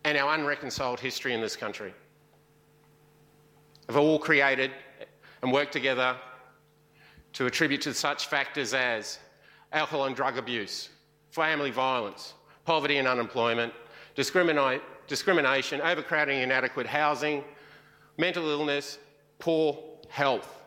and 0.03 0.17
our 0.17 0.35
unreconciled 0.35 0.99
history 0.99 1.33
in 1.33 1.41
this 1.41 1.55
country 1.55 1.93
have 3.87 3.97
all 3.97 4.19
created 4.19 4.71
and 5.41 5.51
worked 5.51 5.73
together 5.73 6.15
to 7.35 7.45
attribute 7.45 7.81
to 7.81 7.93
such 7.93 8.27
factors 8.27 8.73
as 8.73 9.19
alcohol 9.73 10.05
and 10.05 10.15
drug 10.15 10.37
abuse, 10.37 10.89
family 11.31 11.69
violence, 11.69 12.33
poverty 12.63 12.97
and 12.97 13.07
unemployment, 13.07 13.73
discrimination, 14.15 15.81
overcrowding, 15.81 16.39
inadequate 16.39 16.87
housing, 16.87 17.43
mental 18.17 18.49
illness, 18.49 18.99
poor 19.37 19.77
health. 20.07 20.63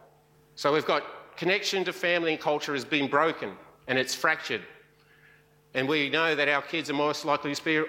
So 0.56 0.72
we've 0.72 0.84
got 0.84 1.36
connection 1.38 1.84
to 1.84 1.92
family 1.92 2.32
and 2.32 2.40
culture 2.40 2.74
has 2.74 2.84
been 2.84 3.08
broken 3.08 3.52
and 3.86 3.98
it's 3.98 4.14
fractured. 4.14 4.60
And 5.72 5.88
we 5.88 6.10
know 6.10 6.34
that 6.34 6.48
our 6.48 6.60
kids 6.60 6.90
are 6.90 6.94
most 6.94 7.24
likely 7.24 7.54
to 7.54 7.86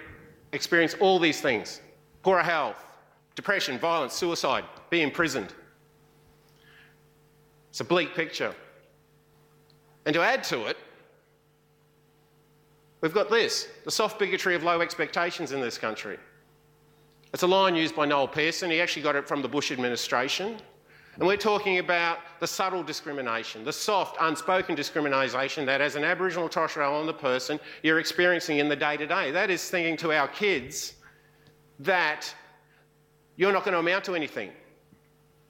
experience 0.53 0.95
all 1.01 1.19
these 1.19 1.41
things 1.41 1.81
poorer 2.24 2.43
health, 2.43 2.81
depression, 3.36 3.77
violence, 3.77 4.13
suicide, 4.13 4.63
be 4.89 5.01
imprisoned. 5.01 5.53
It's 7.69 7.81
a 7.81 7.83
bleak 7.83 8.15
picture. 8.15 8.55
And 10.10 10.13
to 10.16 10.24
add 10.24 10.44
to 10.46 10.66
it, 10.66 10.75
we've 13.01 13.13
got 13.13 13.30
this 13.30 13.68
the 13.86 13.92
soft 13.92 14.18
bigotry 14.18 14.56
of 14.56 14.63
low 14.63 14.82
expectations 14.82 15.51
in 15.51 15.62
this 15.62 15.78
country. 15.78 16.18
It's 17.32 17.44
a 17.44 17.48
line 17.48 17.75
used 17.75 17.96
by 17.96 18.08
Noel 18.08 18.28
Pearson. 18.28 18.72
He 18.72 18.82
actually 18.82 19.04
got 19.04 19.16
it 19.16 19.28
from 19.28 19.44
the 19.44 19.48
Bush 19.48 19.72
administration. 19.72 20.58
And 21.18 21.28
we're 21.28 21.38
talking 21.38 21.78
about 21.78 22.18
the 22.39 22.48
subtle 22.48 22.82
discrimination, 22.82 23.63
the 23.63 23.72
soft, 23.72 24.18
unspoken 24.20 24.74
discrimination 24.74 25.63
that, 25.68 25.80
as 25.80 25.96
an 25.96 26.04
Aboriginal 26.04 26.48
or 26.48 26.50
Torres 26.50 26.72
Strait 26.72 26.86
Islander 26.86 27.13
person, 27.13 27.60
you're 27.84 28.00
experiencing 28.00 28.58
in 28.58 28.68
the 28.68 28.75
day 28.75 28.98
to 28.98 29.06
day. 29.06 29.30
That 29.30 29.51
is 29.51 29.70
thinking 29.70 29.96
to 29.98 30.12
our 30.12 30.28
kids 30.28 30.96
that 31.78 32.34
you're 33.36 33.54
not 33.54 33.63
going 33.63 33.74
to 33.74 33.80
amount 33.80 34.06
to 34.06 34.16
anything. 34.16 34.50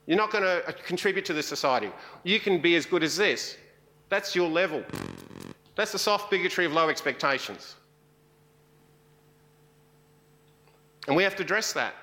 You're 0.06 0.18
not 0.18 0.32
going 0.32 0.44
to 0.44 0.74
contribute 0.86 1.24
to 1.28 1.34
the 1.34 1.44
society. 1.44 1.92
You 2.25 2.42
can 2.42 2.60
be 2.60 2.75
as 2.75 2.86
good 2.86 3.04
as 3.04 3.16
this. 3.16 3.56
That's 4.10 4.36
your 4.36 4.50
level. 4.50 4.84
That's 5.75 5.92
the 5.92 6.00
soft 6.00 6.30
bigotry 6.30 6.66
of 6.66 6.74
low 6.74 6.89
expectations. 6.89 7.75
And 11.08 11.16
we 11.16 11.24
have 11.24 11.36
to 11.38 11.44
address 11.44 11.74
that. 11.74 11.94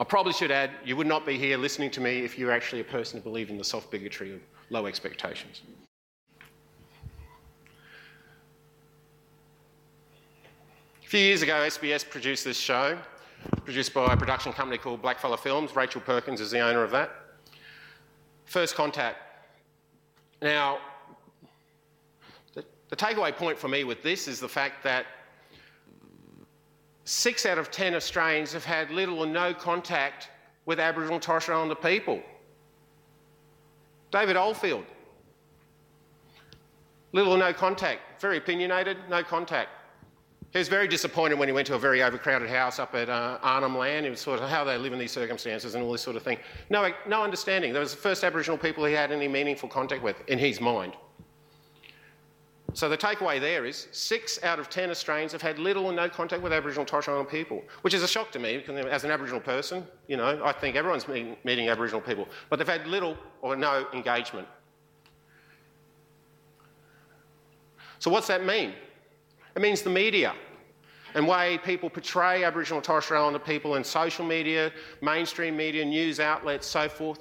I 0.00 0.04
probably 0.04 0.32
should 0.32 0.50
add, 0.50 0.70
you 0.84 0.96
would 0.96 1.06
not 1.06 1.26
be 1.26 1.38
here 1.38 1.56
listening 1.56 1.90
to 1.92 2.00
me 2.00 2.24
if 2.24 2.38
you 2.38 2.46
were 2.46 2.52
actually 2.52 2.80
a 2.80 2.84
person 2.84 3.18
who 3.18 3.22
believed 3.22 3.50
in 3.50 3.58
the 3.58 3.64
soft 3.64 3.90
bigotry 3.90 4.32
of 4.34 4.40
low 4.70 4.86
expectations. 4.86 5.60
A 11.04 11.08
few 11.08 11.20
years 11.20 11.42
ago, 11.42 11.52
SBS 11.52 12.08
produced 12.08 12.44
this 12.44 12.56
show, 12.56 12.98
produced 13.64 13.92
by 13.92 14.12
a 14.12 14.16
production 14.16 14.52
company 14.52 14.78
called 14.78 15.02
Blackfella 15.02 15.38
Films. 15.38 15.76
Rachel 15.76 16.00
Perkins 16.00 16.40
is 16.40 16.50
the 16.50 16.60
owner 16.60 16.82
of 16.82 16.90
that. 16.92 17.10
First 18.52 18.74
Contact. 18.74 19.16
Now, 20.42 20.76
the, 22.52 22.62
the 22.90 22.96
takeaway 22.96 23.34
point 23.34 23.58
for 23.58 23.66
me 23.66 23.82
with 23.84 24.02
this 24.02 24.28
is 24.28 24.40
the 24.40 24.48
fact 24.48 24.84
that 24.84 25.06
six 27.04 27.46
out 27.46 27.56
of 27.56 27.70
ten 27.70 27.94
Australians 27.94 28.52
have 28.52 28.66
had 28.66 28.90
little 28.90 29.20
or 29.20 29.26
no 29.26 29.54
contact 29.54 30.28
with 30.66 30.78
Aboriginal 30.78 31.14
and 31.14 31.22
Torres 31.22 31.44
Strait 31.44 31.54
Islander 31.54 31.74
people. 31.74 32.20
David 34.10 34.36
Oldfield, 34.36 34.84
little 37.12 37.32
or 37.32 37.38
no 37.38 37.54
contact, 37.54 38.20
very 38.20 38.36
opinionated, 38.36 38.98
no 39.08 39.22
contact. 39.22 39.70
He 40.52 40.58
was 40.58 40.68
very 40.68 40.86
disappointed 40.86 41.38
when 41.38 41.48
he 41.48 41.52
went 41.52 41.66
to 41.68 41.74
a 41.74 41.78
very 41.78 42.02
overcrowded 42.02 42.50
house 42.50 42.78
up 42.78 42.94
at 42.94 43.08
uh, 43.08 43.38
Arnhem 43.42 43.76
Land. 43.76 44.04
He 44.04 44.10
was 44.10 44.20
sort 44.20 44.38
of 44.38 44.50
how 44.50 44.64
they 44.64 44.76
live 44.76 44.92
in 44.92 44.98
these 44.98 45.10
circumstances 45.10 45.74
and 45.74 45.82
all 45.82 45.92
this 45.92 46.02
sort 46.02 46.14
of 46.14 46.22
thing. 46.22 46.36
No, 46.68 46.92
no 47.08 47.22
understanding. 47.22 47.72
There 47.72 47.80
was 47.80 47.94
the 47.94 48.00
first 48.00 48.22
Aboriginal 48.22 48.58
people 48.58 48.84
he 48.84 48.92
had 48.92 49.10
any 49.12 49.28
meaningful 49.28 49.70
contact 49.70 50.02
with 50.02 50.16
in 50.28 50.38
his 50.38 50.60
mind. 50.60 50.92
So 52.74 52.90
the 52.90 52.98
takeaway 52.98 53.40
there 53.40 53.64
is 53.64 53.88
six 53.92 54.42
out 54.42 54.58
of 54.58 54.68
ten 54.68 54.90
Australians 54.90 55.32
have 55.32 55.42
had 55.42 55.58
little 55.58 55.86
or 55.86 55.92
no 55.92 56.08
contact 56.08 56.42
with 56.42 56.52
Aboriginal 56.52 56.84
Torres 56.84 57.04
Strait 57.04 57.14
Islander 57.14 57.30
people, 57.30 57.62
which 57.80 57.94
is 57.94 58.02
a 58.02 58.08
shock 58.08 58.30
to 58.32 58.38
me 58.38 58.58
because 58.58 58.84
as 58.86 59.04
an 59.04 59.10
Aboriginal 59.10 59.40
person, 59.40 59.86
you 60.06 60.18
know, 60.18 60.42
I 60.44 60.52
think 60.52 60.76
everyone's 60.76 61.08
meeting, 61.08 61.36
meeting 61.44 61.68
Aboriginal 61.70 62.00
people, 62.00 62.28
but 62.50 62.58
they've 62.58 62.68
had 62.68 62.86
little 62.86 63.16
or 63.40 63.56
no 63.56 63.86
engagement. 63.94 64.48
So 67.98 68.10
what's 68.10 68.26
that 68.26 68.44
mean? 68.44 68.74
It 69.54 69.62
means 69.62 69.82
the 69.82 69.90
media 69.90 70.34
and 71.14 71.28
way 71.28 71.58
people 71.58 71.90
portray 71.90 72.44
Aboriginal 72.44 72.78
and 72.78 72.84
Torres 72.84 73.04
Strait 73.04 73.18
Islander 73.18 73.38
people 73.38 73.74
in 73.74 73.84
social 73.84 74.24
media, 74.24 74.72
mainstream 75.02 75.56
media, 75.56 75.84
news 75.84 76.20
outlets, 76.20 76.66
so 76.66 76.88
forth, 76.88 77.20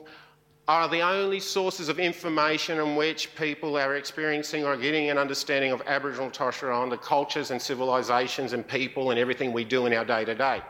are 0.67 0.87
the 0.87 1.01
only 1.01 1.39
sources 1.39 1.89
of 1.89 1.99
information 1.99 2.79
in 2.79 2.95
which 2.95 3.35
people 3.35 3.77
are 3.77 3.97
experiencing 3.97 4.63
or 4.63 4.77
getting 4.77 5.09
an 5.09 5.17
understanding 5.17 5.71
of 5.71 5.81
Aboriginal 5.85 6.25
and 6.25 6.33
Torres 6.33 6.55
Strait 6.55 6.71
Islander 6.71 6.97
cultures 6.97 7.51
and 7.51 7.61
civilisations 7.61 8.53
and 8.53 8.65
people 8.65 9.11
and 9.11 9.19
everything 9.19 9.51
we 9.51 9.65
do 9.65 9.85
in 9.85 9.93
our 9.93 10.05
day 10.05 10.23
to 10.23 10.35
day. 10.35 10.61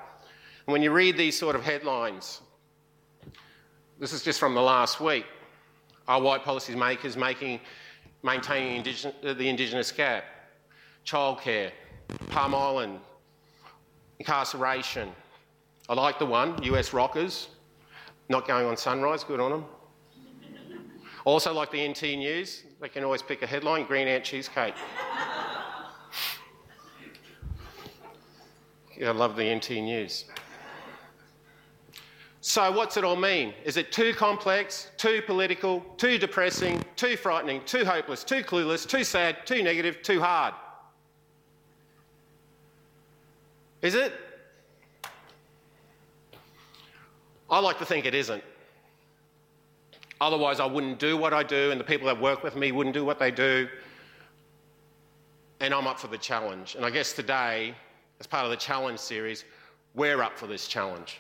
And 0.65 0.74
when 0.74 0.82
you 0.82 0.91
read 0.91 1.18
these 1.18 1.38
sort 1.38 1.56
of 1.56 1.63
headlines, 1.63 2.41
this 4.00 4.13
is 4.13 4.24
just 4.24 4.39
from 4.39 4.56
the 4.56 4.62
last 4.62 5.00
week, 5.00 5.25
are 6.08 6.20
white 6.20 6.44
policy 6.44 6.75
makers 6.75 7.15
making, 7.15 7.60
maintaining 8.24 8.84
the 9.22 9.48
Indigenous 9.48 9.91
gap? 9.91 10.24
Childcare, 11.05 11.72
Palm 12.29 12.53
Island, 12.55 13.00
incarceration. 14.20 15.12
I 15.89 15.93
like 15.93 16.20
the 16.20 16.25
one, 16.25 16.62
US 16.63 16.93
rockers, 16.93 17.50
not 18.29 18.48
going 18.48 18.65
on 18.65 18.77
sunrise, 18.77 19.24
good 19.24 19.39
on 19.39 19.51
them. 19.51 19.65
Also, 21.25 21.53
like 21.53 21.72
the 21.72 21.88
NT 21.88 22.17
News, 22.17 22.63
they 22.79 22.89
can 22.89 23.03
always 23.03 23.22
pick 23.22 23.41
a 23.41 23.48
headline 23.48 23.86
Green 23.86 24.08
Ant 24.08 24.24
Cheesecake. 24.24 24.74
I 29.03 29.12
love 29.12 29.36
the 29.36 29.55
NT 29.55 29.72
News. 29.81 30.25
So, 32.43 32.72
what's 32.72 32.98
it 32.98 33.03
all 33.03 33.15
mean? 33.15 33.53
Is 33.63 33.77
it 33.77 33.91
too 33.91 34.13
complex, 34.13 34.89
too 34.98 35.22
political, 35.27 35.81
too 35.98 36.17
depressing, 36.17 36.84
too 36.96 37.15
frightening, 37.15 37.62
too 37.65 37.86
hopeless, 37.86 38.24
too 38.24 38.43
clueless, 38.43 38.88
too 38.88 39.03
sad, 39.03 39.46
too 39.46 39.62
negative, 39.62 40.01
too 40.01 40.20
hard? 40.20 40.55
Is 43.82 43.96
it? 43.96 44.14
I 47.50 47.60
like 47.60 47.80
to 47.80 47.86
think 47.86 48.06
it 48.06 48.16
isn't. 48.16 48.44
Otherwise, 50.22 50.60
I 50.60 50.66
wouldn't 50.66 51.00
do 51.00 51.18
what 51.18 51.34
I 51.34 51.42
do, 51.42 51.72
and 51.72 51.80
the 51.80 51.84
people 51.84 52.08
that 52.08 52.22
work 52.22 52.44
with 52.44 52.56
me 52.56 52.72
wouldn't 52.72 52.94
do 52.94 53.04
what 53.04 53.18
they 53.18 53.32
do. 53.32 53.68
And 55.60 55.74
I'm 55.74 55.88
up 55.88 56.00
for 56.00 56.08
the 56.08 56.18
challenge. 56.18 56.76
And 56.76 56.86
I 56.86 56.92
guess 56.92 57.12
today, 57.14 57.74
as 58.20 58.28
part 58.28 58.46
of 58.46 58.52
the 58.52 58.58
challenge 58.58 59.00
series, 59.00 59.46
we're 59.96 60.22
up 60.22 60.38
for 60.38 60.48
this 60.48 60.68
challenge. 60.68 61.20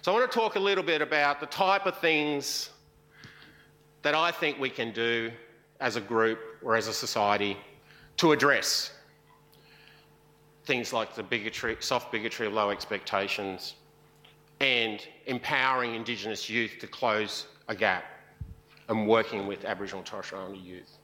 So 0.00 0.12
I 0.12 0.18
want 0.18 0.30
to 0.30 0.38
talk 0.38 0.56
a 0.56 0.60
little 0.60 0.84
bit 0.84 1.02
about 1.02 1.40
the 1.40 1.46
type 1.46 1.86
of 1.86 1.98
things 1.98 2.70
that 4.02 4.14
I 4.14 4.30
think 4.30 4.58
we 4.58 4.70
can 4.70 4.92
do 4.92 5.30
as 5.80 5.96
a 5.96 6.00
group 6.00 6.38
or 6.62 6.76
as 6.76 6.88
a 6.88 6.92
society 6.92 7.56
to 8.16 8.32
address 8.32 8.92
things 10.64 10.92
like 10.92 11.14
the 11.14 11.22
bigotry, 11.22 11.76
soft 11.80 12.10
bigotry 12.10 12.46
of 12.46 12.52
low 12.52 12.70
expectations 12.70 13.74
and 14.60 15.06
empowering 15.26 15.94
Indigenous 15.94 16.48
youth 16.48 16.78
to 16.80 16.86
close 16.86 17.46
a 17.68 17.74
gap 17.74 18.04
and 18.88 19.06
working 19.06 19.46
with 19.46 19.64
Aboriginal 19.64 20.00
and 20.00 20.06
Torres 20.06 20.26
Strait 20.26 20.38
Islander 20.38 20.60
youth. 20.60 20.98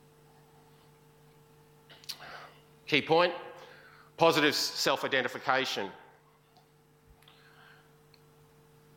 Key 2.86 3.02
point 3.02 3.32
positive 4.20 4.54
self 4.54 5.02
identification. 5.02 5.90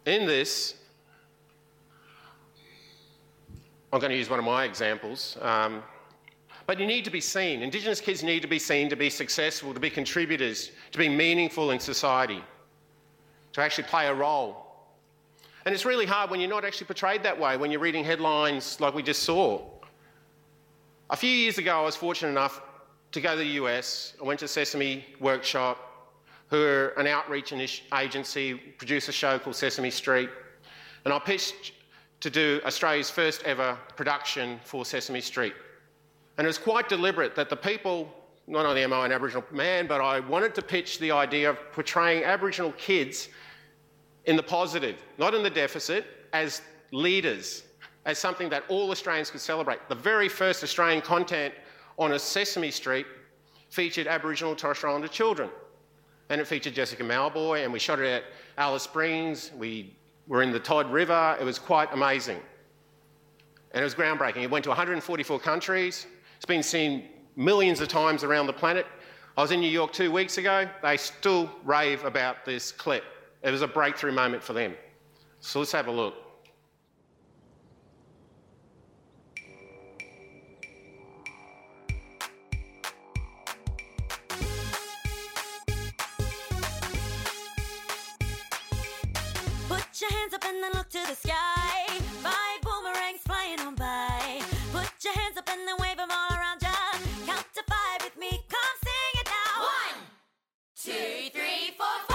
In 0.06 0.26
this, 0.26 0.76
I'm 3.94 4.00
going 4.02 4.12
to 4.12 4.18
use 4.18 4.30
one 4.30 4.40
of 4.40 4.44
my 4.44 4.66
examples. 4.66 5.38
Um, 5.42 5.82
but 6.66 6.80
you 6.80 6.86
need 6.86 7.04
to 7.06 7.12
be 7.12 7.22
seen. 7.22 7.62
Indigenous 7.62 8.00
kids 8.00 8.24
need 8.24 8.42
to 8.42 8.48
be 8.48 8.60
seen 8.60 8.90
to 8.90 8.96
be 8.96 9.10
successful, 9.10 9.74
to 9.74 9.80
be 9.80 9.90
contributors, 9.90 10.72
to 10.92 10.98
be 10.98 11.10
meaningful 11.10 11.72
in 11.72 11.80
society, 11.80 12.44
to 13.52 13.62
actually 13.62 13.86
play 13.86 14.08
a 14.08 14.14
role. 14.14 14.64
And 15.66 15.74
it's 15.74 15.86
really 15.86 16.06
hard 16.06 16.30
when 16.30 16.40
you're 16.40 16.50
not 16.50 16.66
actually 16.66 16.88
portrayed 16.88 17.24
that 17.24 17.40
way, 17.40 17.58
when 17.58 17.72
you're 17.72 17.80
reading 17.80 18.04
headlines 18.04 18.80
like 18.80 18.94
we 18.94 19.04
just 19.04 19.24
saw. 19.24 19.62
A 21.10 21.16
few 21.16 21.30
years 21.30 21.58
ago, 21.58 21.80
I 21.80 21.84
was 21.84 21.96
fortunate 21.96 22.30
enough 22.30 22.62
to 23.12 23.22
go 23.22 23.32
to 23.32 23.38
the 23.38 23.62
US. 23.62 24.14
I 24.22 24.26
went 24.26 24.40
to 24.40 24.48
Sesame 24.48 25.06
Workshop, 25.20 25.78
who 26.48 26.62
are 26.64 26.88
an 26.98 27.08
outreach 27.08 27.54
agency, 27.98 28.54
produce 28.54 29.08
a 29.10 29.12
show 29.12 29.40
called 29.40 29.56
Sesame 29.56 29.92
Street. 29.92 30.30
And 31.06 31.14
I 31.14 31.20
pitched 31.20 31.74
to 32.22 32.30
do 32.30 32.62
Australia's 32.66 33.10
first 33.10 33.44
ever 33.44 33.78
production 33.96 34.60
for 34.64 34.86
Sesame 34.86 35.22
Street. 35.22 35.54
And 36.38 36.46
it 36.46 36.48
was 36.48 36.58
quite 36.58 36.90
deliberate 36.90 37.36
that 37.36 37.50
the 37.50 37.56
people, 37.56 38.10
not 38.48 38.66
only 38.66 38.84
am 38.84 38.94
I 38.94 39.06
an 39.06 39.12
Aboriginal 39.12 39.44
man, 39.52 39.88
but 39.88 40.02
I 40.02 40.20
wanted 40.20 40.56
to 40.56 40.62
pitch 40.62 41.00
the 41.00 41.12
idea 41.12 41.50
of 41.50 41.72
portraying 41.72 42.24
Aboriginal 42.24 42.72
kids 42.74 43.30
in 44.26 44.36
the 44.36 44.44
positive, 44.44 44.96
not 45.18 45.34
in 45.34 45.44
the 45.44 45.50
deficit, 45.50 46.06
as 46.34 46.62
leaders, 46.92 47.64
as 48.06 48.18
something 48.18 48.50
that 48.50 48.64
all 48.68 48.90
Australians 48.92 49.30
could 49.30 49.42
celebrate. 49.42 49.80
The 49.90 49.96
very 49.96 50.30
first 50.30 50.64
Australian 50.64 51.02
content 51.02 51.54
on 51.98 52.14
a 52.14 52.20
Sesame 52.20 52.72
Street 52.72 53.06
featured 53.70 54.08
Aboriginal 54.08 54.56
Torres 54.56 54.78
Strait 54.78 54.90
Islander 54.90 55.08
children. 55.08 55.50
And 56.30 56.40
it 56.40 56.48
featured 56.48 56.74
Jessica 56.74 57.04
Mauboy, 57.04 57.64
and 57.64 57.72
we 57.72 57.80
shot 57.80 58.00
it 58.00 58.08
at 58.08 58.24
Alice 58.58 58.84
Springs. 58.84 59.52
We 59.58 59.96
were 60.28 60.42
in 60.42 60.52
the 60.52 60.60
Todd 60.60 60.92
River. 60.92 61.38
It 61.40 61.44
was 61.44 61.60
quite 61.60 61.92
amazing. 61.92 62.40
And 63.72 63.82
it 63.82 63.84
was 63.84 63.96
groundbreaking. 63.96 64.44
It 64.44 64.50
went 64.50 64.64
to 64.64 64.70
144 64.70 65.40
countries. 65.40 66.08
It's 66.44 66.50
been 66.50 66.62
seen 66.62 67.06
millions 67.38 67.80
of 67.80 67.88
times 67.88 68.26
around 68.26 68.48
the 68.48 68.54
planet. 68.54 68.86
I 69.38 69.42
was 69.42 69.52
in 69.52 69.62
New 69.62 69.70
York 69.70 69.94
two 69.94 70.12
weeks 70.12 70.38
ago. 70.38 70.68
They 70.82 70.98
still 70.98 71.50
rave 71.64 72.04
about 72.04 72.44
this 72.44 72.70
clip. 72.70 73.06
It 73.44 73.50
was 73.50 73.62
a 73.62 73.68
breakthrough 73.68 74.12
moment 74.12 74.44
for 74.44 74.52
them. 74.52 74.74
So 75.40 75.60
let's 75.60 75.72
have 75.72 75.88
a 75.88 75.92
look. 75.92 76.16
Put 89.70 90.02
your 90.02 90.12
hands 90.12 90.34
up 90.34 90.44
and 90.44 90.62
then 90.62 90.74
look 90.74 90.90
to 90.90 91.08
the 91.08 91.16
sky. 91.16 91.88
Five 92.22 92.62
boomerangs 92.64 93.22
flying 93.22 93.62
on 93.62 93.76
by. 93.76 94.42
Put 94.74 94.92
your 95.06 95.14
hands 95.14 95.38
up 95.38 95.50
and 95.50 95.66
then 95.66 95.78
wave 95.80 95.96
them 95.96 96.10
all 96.12 96.33
two, 100.84 100.92
three, 101.32 101.72
four, 101.78 101.86
five. 102.10 102.13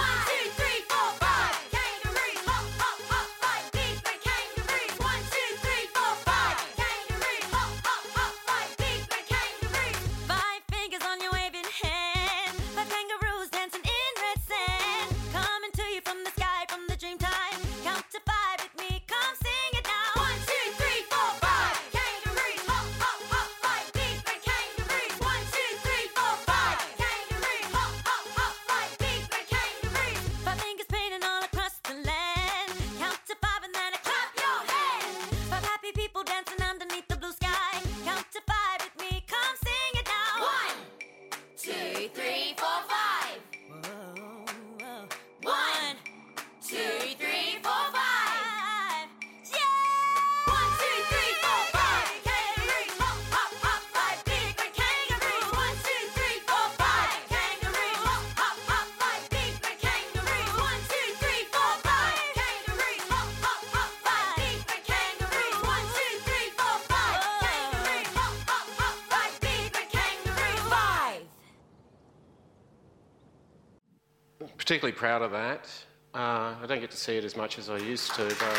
Particularly 74.69 74.99
proud 74.99 75.23
of 75.23 75.31
that. 75.31 75.67
Uh, 76.15 76.55
I 76.63 76.65
don't 76.67 76.81
get 76.81 76.91
to 76.91 76.97
see 76.99 77.17
it 77.17 77.25
as 77.25 77.35
much 77.35 77.59
as 77.59 77.71
I 77.71 77.79
used 77.79 78.15
to, 78.17 78.25
but 78.25 78.59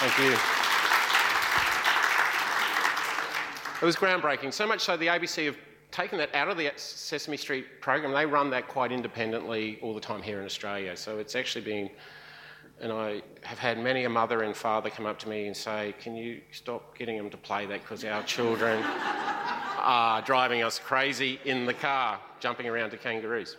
thank 0.00 0.18
you. 0.18 0.32
It 3.80 3.86
was 3.86 3.94
groundbreaking, 3.94 4.52
so 4.52 4.66
much 4.66 4.80
so 4.80 4.96
the 4.96 5.06
ABC 5.06 5.44
have 5.44 5.56
taken 5.92 6.18
that 6.18 6.34
out 6.34 6.48
of 6.48 6.56
the 6.56 6.72
Sesame 6.74 7.36
Street 7.36 7.80
program. 7.80 8.12
They 8.12 8.26
run 8.26 8.50
that 8.50 8.66
quite 8.66 8.90
independently 8.90 9.78
all 9.80 9.94
the 9.94 10.00
time 10.00 10.22
here 10.22 10.40
in 10.40 10.44
Australia. 10.44 10.96
So 10.96 11.20
it's 11.20 11.36
actually 11.36 11.64
been, 11.64 11.88
and 12.80 12.90
I 12.90 13.22
have 13.44 13.60
had 13.60 13.78
many 13.78 14.06
a 14.06 14.10
mother 14.10 14.42
and 14.42 14.56
father 14.56 14.90
come 14.90 15.06
up 15.06 15.20
to 15.20 15.28
me 15.28 15.46
and 15.46 15.56
say, 15.56 15.94
Can 16.00 16.16
you 16.16 16.40
stop 16.50 16.98
getting 16.98 17.16
them 17.16 17.30
to 17.30 17.36
play 17.36 17.64
that 17.64 17.82
because 17.82 18.04
our 18.04 18.24
children 18.24 18.82
are 19.78 20.20
driving 20.20 20.64
us 20.64 20.80
crazy 20.80 21.38
in 21.44 21.64
the 21.64 21.74
car, 21.74 22.18
jumping 22.40 22.66
around 22.66 22.90
to 22.90 22.96
kangaroos. 22.96 23.56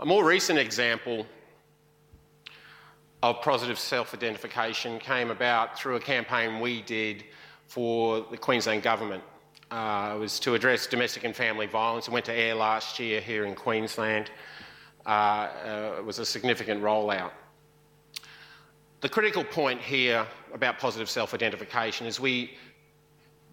A 0.00 0.06
more 0.06 0.24
recent 0.24 0.60
example 0.60 1.26
of 3.20 3.42
positive 3.42 3.80
self 3.80 4.14
identification 4.14 5.00
came 5.00 5.32
about 5.32 5.76
through 5.76 5.96
a 5.96 6.00
campaign 6.00 6.60
we 6.60 6.82
did 6.82 7.24
for 7.66 8.24
the 8.30 8.36
Queensland 8.36 8.84
Government. 8.84 9.24
Uh, 9.72 10.12
it 10.14 10.18
was 10.20 10.38
to 10.38 10.54
address 10.54 10.86
domestic 10.86 11.24
and 11.24 11.34
family 11.34 11.66
violence. 11.66 12.06
It 12.06 12.12
went 12.12 12.26
to 12.26 12.32
air 12.32 12.54
last 12.54 13.00
year 13.00 13.20
here 13.20 13.44
in 13.44 13.56
Queensland. 13.56 14.30
Uh, 15.04 15.08
uh, 15.08 15.94
it 15.98 16.04
was 16.04 16.20
a 16.20 16.24
significant 16.24 16.80
rollout. 16.80 17.32
The 19.00 19.08
critical 19.08 19.42
point 19.42 19.80
here 19.80 20.24
about 20.54 20.78
positive 20.78 21.10
self 21.10 21.34
identification 21.34 22.06
is 22.06 22.20
we 22.20 22.56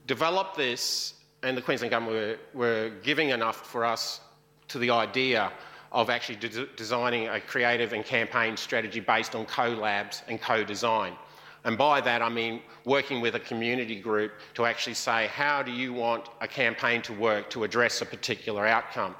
developed 0.05 0.55
this, 0.55 1.15
and 1.41 1.57
the 1.57 1.61
Queensland 1.63 1.89
Government 1.89 2.37
were, 2.53 2.59
were 2.59 2.91
giving 3.01 3.29
enough 3.29 3.65
for 3.65 3.83
us 3.83 4.21
to 4.67 4.77
the 4.77 4.91
idea 4.91 5.51
of 5.95 6.09
actually 6.09 6.35
de- 6.35 6.67
designing 6.75 7.29
a 7.29 7.39
creative 7.39 7.93
and 7.93 8.03
campaign 8.05 8.55
strategy 8.57 8.99
based 8.99 9.33
on 9.33 9.45
collabs 9.45 10.21
and 10.27 10.39
co-design. 10.41 11.13
And 11.63 11.77
by 11.77 12.01
that 12.01 12.21
I 12.21 12.29
mean 12.29 12.61
working 12.83 13.21
with 13.21 13.35
a 13.35 13.39
community 13.39 13.99
group 13.99 14.33
to 14.55 14.65
actually 14.65 14.93
say, 14.93 15.27
how 15.27 15.63
do 15.63 15.71
you 15.71 15.93
want 15.93 16.29
a 16.41 16.47
campaign 16.47 17.01
to 17.03 17.13
work 17.13 17.49
to 17.51 17.63
address 17.63 18.01
a 18.01 18.05
particular 18.05 18.67
outcome? 18.67 19.15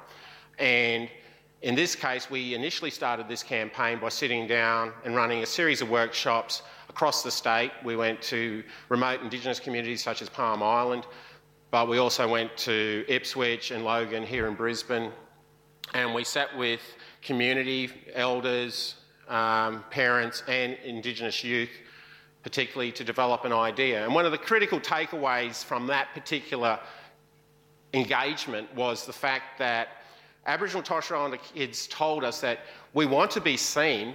And 0.58 1.08
In 1.62 1.74
this 1.74 1.96
case, 1.96 2.30
we 2.30 2.54
initially 2.54 2.90
started 2.90 3.28
this 3.28 3.42
campaign 3.42 3.98
by 3.98 4.10
sitting 4.10 4.46
down 4.46 4.92
and 5.04 5.16
running 5.16 5.42
a 5.42 5.46
series 5.46 5.80
of 5.80 5.88
workshops 5.88 6.62
across 6.90 7.22
the 7.22 7.30
state. 7.30 7.72
We 7.82 7.96
went 7.96 8.20
to 8.22 8.62
remote 8.90 9.22
Indigenous 9.22 9.58
communities 9.58 10.02
such 10.02 10.20
as 10.20 10.28
Palm 10.28 10.62
Island, 10.62 11.06
but 11.70 11.88
we 11.88 11.96
also 11.96 12.28
went 12.28 12.54
to 12.58 13.04
Ipswich 13.08 13.70
and 13.70 13.84
Logan 13.84 14.22
here 14.22 14.48
in 14.48 14.54
Brisbane, 14.54 15.10
and 15.94 16.14
we 16.14 16.24
sat 16.24 16.56
with 16.56 16.80
community 17.22 17.90
elders, 18.14 18.96
um, 19.28 19.84
parents, 19.90 20.42
and 20.48 20.76
Indigenous 20.84 21.42
youth, 21.42 21.70
particularly 22.42 22.92
to 22.92 23.04
develop 23.04 23.44
an 23.44 23.52
idea. 23.52 24.04
And 24.04 24.14
one 24.14 24.24
of 24.24 24.32
the 24.32 24.38
critical 24.38 24.80
takeaways 24.80 25.64
from 25.64 25.86
that 25.88 26.08
particular 26.14 26.78
engagement 27.94 28.72
was 28.74 29.06
the 29.06 29.12
fact 29.12 29.58
that 29.58 29.88
Aboriginal 30.46 30.80
and 30.80 30.86
Torres 30.86 31.04
Strait 31.04 31.18
Islander 31.18 31.38
kids 31.38 31.88
told 31.88 32.22
us 32.22 32.40
that 32.40 32.60
we 32.94 33.04
want 33.04 33.30
to 33.32 33.40
be 33.40 33.56
seen, 33.56 34.14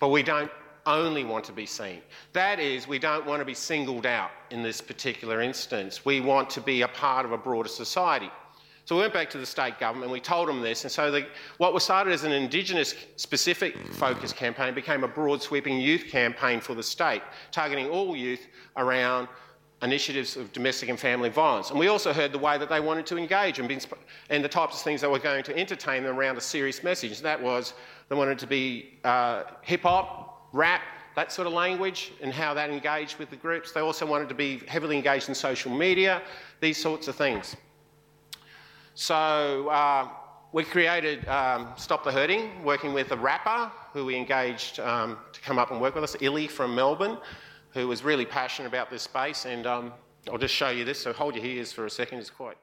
but 0.00 0.08
we 0.08 0.22
don't 0.22 0.50
only 0.84 1.22
want 1.22 1.44
to 1.44 1.52
be 1.52 1.66
seen. 1.66 2.00
That 2.32 2.58
is, 2.58 2.88
we 2.88 2.98
don't 2.98 3.24
want 3.24 3.40
to 3.40 3.44
be 3.44 3.54
singled 3.54 4.04
out 4.04 4.30
in 4.50 4.62
this 4.62 4.80
particular 4.80 5.40
instance. 5.40 6.04
We 6.04 6.20
want 6.20 6.50
to 6.50 6.60
be 6.60 6.82
a 6.82 6.88
part 6.88 7.24
of 7.24 7.30
a 7.30 7.38
broader 7.38 7.68
society. 7.68 8.30
So 8.84 8.96
we 8.96 9.02
went 9.02 9.12
back 9.12 9.30
to 9.30 9.38
the 9.38 9.46
state 9.46 9.78
government 9.78 10.04
and 10.04 10.12
we 10.12 10.20
told 10.20 10.48
them 10.48 10.60
this. 10.60 10.82
And 10.82 10.90
so 10.90 11.10
the, 11.10 11.26
what 11.58 11.72
was 11.72 11.84
started 11.84 12.12
as 12.12 12.24
an 12.24 12.32
Indigenous 12.32 12.94
specific 13.16 13.76
focus 13.92 14.32
campaign 14.32 14.74
became 14.74 15.04
a 15.04 15.08
broad 15.08 15.40
sweeping 15.40 15.78
youth 15.78 16.06
campaign 16.08 16.60
for 16.60 16.74
the 16.74 16.82
state, 16.82 17.22
targeting 17.52 17.88
all 17.88 18.16
youth 18.16 18.48
around 18.76 19.28
initiatives 19.82 20.36
of 20.36 20.52
domestic 20.52 20.88
and 20.88 20.98
family 20.98 21.28
violence. 21.28 21.70
And 21.70 21.78
we 21.78 21.88
also 21.88 22.12
heard 22.12 22.32
the 22.32 22.38
way 22.38 22.58
that 22.58 22.68
they 22.68 22.80
wanted 22.80 23.06
to 23.06 23.18
engage 23.18 23.58
and, 23.58 23.86
and 24.30 24.44
the 24.44 24.48
types 24.48 24.76
of 24.76 24.82
things 24.82 25.00
they 25.00 25.08
were 25.08 25.18
going 25.18 25.42
to 25.44 25.56
entertain 25.56 26.02
them 26.02 26.16
around 26.16 26.36
a 26.36 26.40
serious 26.40 26.82
message. 26.82 27.20
That 27.20 27.40
was 27.40 27.74
they 28.08 28.16
wanted 28.16 28.38
to 28.40 28.46
be 28.46 28.98
uh, 29.04 29.44
hip 29.62 29.82
hop, 29.82 30.48
rap, 30.52 30.82
that 31.14 31.30
sort 31.30 31.46
of 31.46 31.52
language, 31.52 32.12
and 32.20 32.32
how 32.32 32.54
that 32.54 32.70
engaged 32.70 33.18
with 33.18 33.30
the 33.30 33.36
groups. 33.36 33.72
They 33.72 33.80
also 33.80 34.06
wanted 34.06 34.28
to 34.28 34.34
be 34.34 34.58
heavily 34.68 34.96
engaged 34.96 35.28
in 35.28 35.34
social 35.34 35.72
media, 35.72 36.22
these 36.60 36.78
sorts 36.78 37.08
of 37.08 37.16
things. 37.16 37.56
So 38.94 39.68
uh, 39.68 40.08
we 40.52 40.64
created 40.64 41.26
um, 41.28 41.68
Stop 41.76 42.04
the 42.04 42.12
Hurting, 42.12 42.62
working 42.64 42.92
with 42.92 43.10
a 43.12 43.16
rapper 43.16 43.70
who 43.92 44.04
we 44.04 44.16
engaged 44.16 44.80
um, 44.80 45.18
to 45.32 45.40
come 45.40 45.58
up 45.58 45.70
and 45.70 45.80
work 45.80 45.94
with 45.94 46.04
us, 46.04 46.16
Illy 46.20 46.46
from 46.46 46.74
Melbourne 46.74 47.18
who 47.72 47.88
was 47.88 48.04
really 48.04 48.26
passionate 48.26 48.68
about 48.68 48.90
this 48.90 49.02
space. 49.02 49.44
And 49.46 49.66
um, 49.66 49.92
I'll 50.30 50.38
just 50.38 50.54
show 50.54 50.70
you 50.70 50.84
this. 50.84 51.00
So 51.00 51.12
hold 51.12 51.34
your 51.34 51.44
ears 51.44 51.72
for 51.72 51.86
a 51.86 51.90
second. 51.90 52.18
It's 52.18 52.30
quite. 52.30 52.56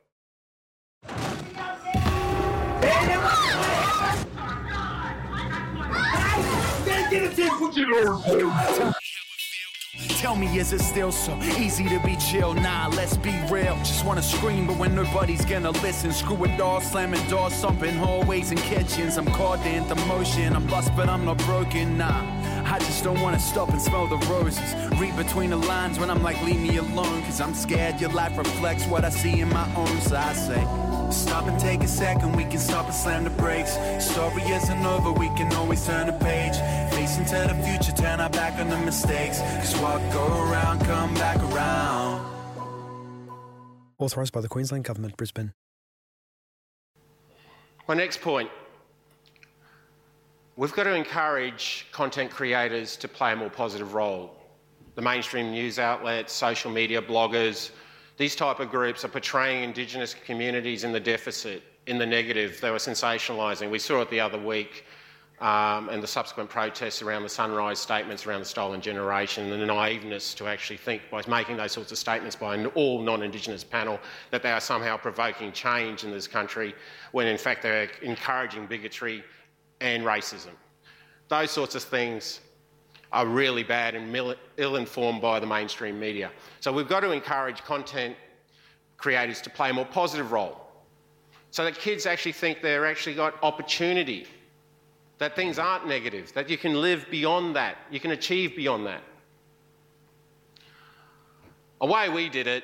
Tell 10.19 10.35
me, 10.35 10.47
is 10.59 10.73
it 10.73 10.81
still 10.81 11.13
so 11.13 11.33
easy 11.57 11.87
to 11.87 11.97
be 11.99 12.17
chill? 12.17 12.53
Nah, 12.53 12.89
let's 12.89 13.15
be 13.15 13.33
real. 13.49 13.77
Just 13.77 14.03
wanna 14.03 14.21
scream, 14.21 14.67
but 14.67 14.75
when 14.75 14.93
nobody's 14.93 15.45
gonna 15.45 15.71
listen, 15.71 16.11
screw 16.11 16.43
it 16.43 16.59
all, 16.59 16.81
slamming 16.81 17.25
doors, 17.29 17.53
thumping 17.53 17.95
hallways 17.95 18.51
and 18.51 18.59
kitchens. 18.59 19.17
I'm 19.17 19.27
caught 19.27 19.65
in 19.65 19.87
the 19.87 19.95
motion. 19.95 20.57
I'm 20.57 20.67
lost, 20.67 20.93
but 20.97 21.07
I'm 21.07 21.23
not 21.23 21.37
broken. 21.45 21.97
Nah. 21.97 22.38
I 22.71 22.77
just 22.77 23.03
don't 23.03 23.19
wanna 23.19 23.39
stop 23.39 23.69
and 23.69 23.81
smell 23.81 24.05
the 24.05 24.17
roses. 24.27 24.75
Read 24.99 25.17
between 25.17 25.49
the 25.49 25.55
lines 25.55 25.97
when 25.97 26.11
I'm 26.11 26.21
like, 26.21 26.39
leave 26.43 26.59
me 26.59 26.77
alone. 26.77 27.23
Cause 27.23 27.41
I'm 27.41 27.55
scared 27.55 27.99
your 27.99 28.11
life 28.11 28.37
reflects 28.37 28.85
what 28.85 29.03
I 29.03 29.09
see 29.09 29.39
in 29.39 29.49
my 29.49 29.67
own. 29.75 29.99
So 30.01 30.15
I 30.15 30.33
say, 30.33 30.61
stop 31.11 31.47
and 31.47 31.59
take 31.59 31.81
a 31.81 31.87
second, 31.87 32.35
we 32.35 32.43
can 32.43 32.59
stop 32.59 32.85
and 32.85 32.93
slam 32.93 33.23
the 33.23 33.31
brakes. 33.31 33.71
Story 33.97 34.43
isn't 34.43 34.85
over, 34.85 35.11
we 35.11 35.29
can 35.29 35.51
always 35.53 35.83
turn 35.83 36.09
a 36.09 36.19
page. 36.19 36.57
Face 36.93 37.17
into 37.17 37.33
the 37.33 37.59
future, 37.65 37.91
turn 37.91 38.19
our 38.19 38.29
back 38.29 38.59
on 38.59 38.69
the 38.69 38.77
mistakes. 38.77 39.39
Cause 39.39 39.75
what 39.81 39.99
go 40.13 40.27
around, 40.43 40.79
come 40.85 41.11
back 41.15 41.37
around. 41.51 42.23
Authorised 43.97 44.31
by 44.31 44.41
the 44.41 44.47
Queensland 44.47 44.83
Government, 44.83 45.17
Brisbane. 45.17 45.53
My 47.87 47.95
next 47.95 48.21
point 48.21 48.51
We've 50.59 50.73
got 50.73 50.83
to 50.83 50.93
encourage 50.93 51.87
content 51.93 52.31
creators 52.31 52.97
to 52.97 53.07
play 53.07 53.31
a 53.31 53.35
more 53.37 53.49
positive 53.49 53.93
role. 53.93 54.35
The 54.95 55.01
mainstream 55.01 55.51
news 55.51 55.79
outlets, 55.79 56.33
social 56.33 56.69
media 56.69 57.01
bloggers, 57.01 57.71
these 58.17 58.35
type 58.35 58.59
of 58.59 58.69
groups 58.69 59.05
are 59.05 59.07
portraying 59.07 59.63
Indigenous 59.63 60.13
communities 60.13 60.83
in 60.83 60.91
the 60.91 60.99
deficit, 60.99 61.63
in 61.87 61.97
the 61.97 62.05
negative. 62.05 62.59
They 62.59 62.71
were 62.71 62.75
sensationalising. 62.75 63.71
We 63.71 63.79
saw 63.79 64.01
it 64.01 64.09
the 64.09 64.19
other 64.19 64.37
week 64.37 64.83
um, 65.39 65.87
and 65.87 66.03
the 66.03 66.07
subsequent 66.07 66.49
protests 66.49 67.01
around 67.01 67.23
the 67.23 67.29
sunrise 67.29 67.79
statements 67.79 68.25
around 68.25 68.41
the 68.41 68.45
stolen 68.45 68.81
generation 68.81 69.53
and 69.53 69.61
the 69.61 69.65
naiveness 69.65 70.35
to 70.35 70.47
actually 70.47 70.75
think 70.75 71.03
by 71.09 71.21
making 71.29 71.55
those 71.55 71.71
sorts 71.71 71.93
of 71.93 71.97
statements 71.97 72.35
by 72.35 72.55
an 72.55 72.65
all 72.75 73.01
non-Indigenous 73.01 73.63
panel 73.63 73.97
that 74.31 74.43
they 74.43 74.51
are 74.51 74.59
somehow 74.59 74.97
provoking 74.97 75.53
change 75.53 76.03
in 76.03 76.11
this 76.11 76.27
country 76.27 76.75
when 77.13 77.27
in 77.27 77.37
fact 77.37 77.63
they're 77.63 77.89
encouraging 78.01 78.65
bigotry 78.65 79.23
and 79.81 80.03
racism. 80.03 80.51
Those 81.27 81.51
sorts 81.51 81.75
of 81.75 81.83
things 81.83 82.41
are 83.11 83.25
really 83.25 83.63
bad 83.63 83.95
and 83.95 84.35
ill 84.57 84.75
informed 84.75 85.21
by 85.21 85.39
the 85.39 85.47
mainstream 85.47 85.99
media. 85.99 86.31
So 86.59 86.71
we've 86.71 86.87
got 86.87 86.99
to 87.01 87.11
encourage 87.11 87.63
content 87.63 88.15
creators 88.97 89.41
to 89.41 89.49
play 89.49 89.69
a 89.69 89.73
more 89.73 89.85
positive 89.85 90.31
role 90.31 90.69
so 91.51 91.63
that 91.63 91.75
kids 91.75 92.05
actually 92.05 92.33
think 92.33 92.61
they're 92.61 92.85
actually 92.85 93.15
got 93.15 93.35
opportunity, 93.41 94.27
that 95.17 95.35
things 95.35 95.57
aren't 95.57 95.87
negative, 95.87 96.31
that 96.33 96.49
you 96.49 96.57
can 96.57 96.79
live 96.79 97.07
beyond 97.09 97.55
that, 97.55 97.77
you 97.89 97.99
can 97.99 98.11
achieve 98.11 98.55
beyond 98.55 98.85
that. 98.85 99.01
A 101.81 101.87
way 101.87 102.09
we 102.09 102.29
did 102.29 102.45
it, 102.45 102.63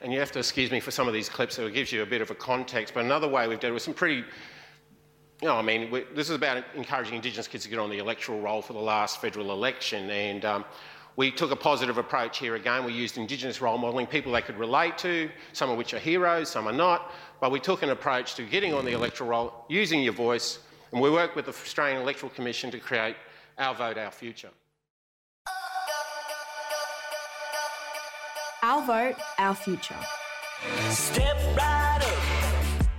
and 0.00 0.12
you 0.12 0.18
have 0.18 0.32
to 0.32 0.38
excuse 0.38 0.70
me 0.70 0.80
for 0.80 0.90
some 0.90 1.06
of 1.06 1.12
these 1.12 1.28
clips, 1.28 1.56
so 1.56 1.66
it 1.66 1.74
gives 1.74 1.92
you 1.92 2.02
a 2.02 2.06
bit 2.06 2.22
of 2.22 2.30
a 2.30 2.34
context, 2.34 2.94
but 2.94 3.04
another 3.04 3.28
way 3.28 3.46
we've 3.46 3.60
done 3.60 3.72
it 3.72 3.74
was 3.74 3.82
some 3.82 3.92
pretty 3.92 4.24
you 5.40 5.48
know, 5.48 5.56
I 5.56 5.62
mean, 5.62 5.90
we, 5.90 6.04
this 6.14 6.28
is 6.28 6.36
about 6.36 6.62
encouraging 6.74 7.14
Indigenous 7.14 7.48
kids 7.48 7.64
to 7.64 7.70
get 7.70 7.78
on 7.78 7.88
the 7.88 7.98
electoral 7.98 8.40
roll 8.40 8.60
for 8.60 8.74
the 8.74 8.80
last 8.80 9.20
federal 9.20 9.52
election, 9.52 10.10
and 10.10 10.44
um, 10.44 10.64
we 11.16 11.30
took 11.30 11.50
a 11.50 11.56
positive 11.56 11.98
approach 11.98 12.38
here 12.38 12.56
again. 12.56 12.84
We 12.84 12.92
used 12.92 13.16
Indigenous 13.16 13.60
role 13.60 13.78
modelling, 13.78 14.06
people 14.06 14.32
they 14.32 14.42
could 14.42 14.58
relate 14.58 14.98
to, 14.98 15.30
some 15.52 15.70
of 15.70 15.78
which 15.78 15.94
are 15.94 15.98
heroes, 15.98 16.50
some 16.50 16.66
are 16.66 16.72
not, 16.72 17.12
but 17.40 17.50
we 17.50 17.60
took 17.60 17.82
an 17.82 17.90
approach 17.90 18.34
to 18.34 18.44
getting 18.44 18.74
on 18.74 18.84
the 18.84 18.92
electoral 18.92 19.30
roll, 19.30 19.64
using 19.68 20.02
your 20.02 20.12
voice, 20.12 20.58
and 20.92 21.00
we 21.00 21.10
worked 21.10 21.36
with 21.36 21.46
the 21.46 21.52
Australian 21.52 22.02
Electoral 22.02 22.30
Commission 22.30 22.70
to 22.70 22.78
create 22.78 23.16
Our 23.58 23.74
Vote, 23.74 23.96
Our 23.96 24.10
Future. 24.10 24.50
Our 28.62 28.84
vote, 28.84 29.16
our 29.38 29.54
future. 29.54 29.96
Step 30.90 31.34
right 31.56 31.84
up. 31.84 31.89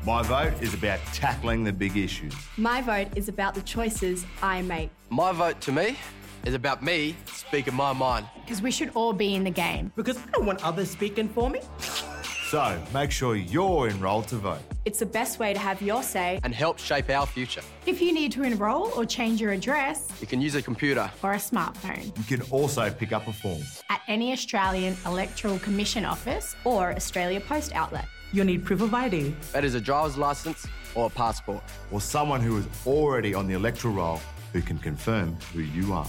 My 0.04 0.24
vote 0.24 0.60
is 0.64 0.74
about 0.74 1.00
tackling 1.14 1.64
the 1.64 1.72
big 1.72 1.96
issues. 1.96 2.34
My 2.58 2.82
vote 2.82 3.10
is 3.16 3.30
about 3.30 3.54
the 3.54 3.62
choices 3.62 4.26
I 4.42 4.64
make. 4.64 4.90
My 5.12 5.32
vote 5.32 5.62
to 5.62 5.72
me 5.72 5.96
is 6.44 6.56
about 6.56 6.82
me 6.82 7.16
speaking 7.28 7.76
my 7.76 7.94
mind. 7.94 8.26
Because 8.44 8.64
we 8.64 8.72
should 8.72 8.90
all 8.96 9.14
be 9.14 9.36
in 9.36 9.44
the 9.44 9.52
game. 9.52 9.92
Because 9.96 10.18
I 10.18 10.26
don't 10.32 10.48
want 10.48 10.66
others 10.66 10.90
speaking 10.90 11.30
for 11.30 11.52
me. 11.52 11.62
So 12.50 12.82
make 12.92 13.12
sure 13.12 13.36
you're 13.36 13.90
enrolled 13.90 14.28
to 14.30 14.38
vote. 14.38 14.62
It's 14.86 14.98
the 14.98 15.06
best 15.06 15.38
way 15.38 15.54
to 15.54 15.60
have 15.60 15.84
your 15.84 16.02
say 16.02 16.40
and 16.44 16.56
help 16.56 16.80
shape 16.80 17.12
our 17.12 17.28
future. 17.28 17.62
If 17.86 18.02
you 18.02 18.12
need 18.12 18.32
to 18.32 18.42
enrol 18.42 18.92
or 18.96 19.06
change 19.06 19.40
your 19.40 19.52
address, 19.52 20.12
you 20.20 20.26
can 20.26 20.42
use 20.42 20.56
a 20.56 20.64
computer 20.64 21.12
or 21.22 21.34
a 21.34 21.38
smartphone. 21.38 22.06
You 22.18 22.24
can 22.24 22.42
also 22.50 22.90
pick 22.90 23.14
up 23.14 23.28
a 23.28 23.34
form 23.34 23.62
at 23.92 24.02
any 24.08 24.32
Australian 24.34 24.98
Electoral 25.06 25.60
Commission 25.60 26.06
office 26.06 26.56
or 26.66 26.92
Australia 26.96 27.40
Post 27.40 27.74
outlet. 27.76 28.08
You'll 28.34 28.46
need 28.46 28.64
proof 28.66 28.82
of 28.82 28.94
ID. 28.94 29.36
That 29.52 29.66
is 29.66 29.76
a 29.76 29.82
driver's 29.82 30.18
license 30.18 30.66
or 30.96 31.08
a 31.08 31.10
passport. 31.10 31.64
Or 31.92 32.00
someone 32.00 32.42
who 32.42 32.58
is 32.58 32.68
already 32.86 33.34
on 33.34 33.48
the 33.48 33.54
electoral 33.54 33.94
roll 33.94 34.22
who 34.54 34.62
can 34.62 34.78
confirm 34.78 35.38
who 35.54 35.62
you 35.62 35.94
are. 35.94 36.08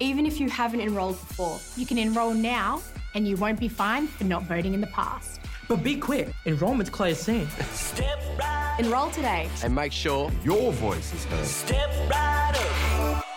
Even 0.00 0.26
if 0.26 0.40
you 0.40 0.50
haven't 0.50 0.80
enrolled 0.80 1.18
before, 1.28 1.58
you 1.76 1.86
can 1.86 1.96
enrol 1.96 2.34
now 2.34 2.82
and 3.14 3.26
you 3.26 3.36
won't 3.36 3.60
be 3.60 3.68
fined 3.68 4.10
for 4.10 4.24
not 4.24 4.42
voting 4.44 4.74
in 4.74 4.80
the 4.80 4.86
past. 4.88 5.40
But 5.68 5.82
be 5.82 5.96
quick, 5.96 6.34
enrolment's 6.44 6.90
close 6.90 7.20
soon. 7.20 7.48
Step 7.72 8.20
right. 8.38 8.76
Enroll 8.78 9.10
today. 9.10 9.48
And 9.62 9.74
make 9.74 9.92
sure 9.92 10.30
your 10.44 10.72
voice 10.72 11.14
is 11.14 11.24
heard. 11.24 11.46
Step 11.46 11.90
right 12.10 12.52
up. 12.54 13.31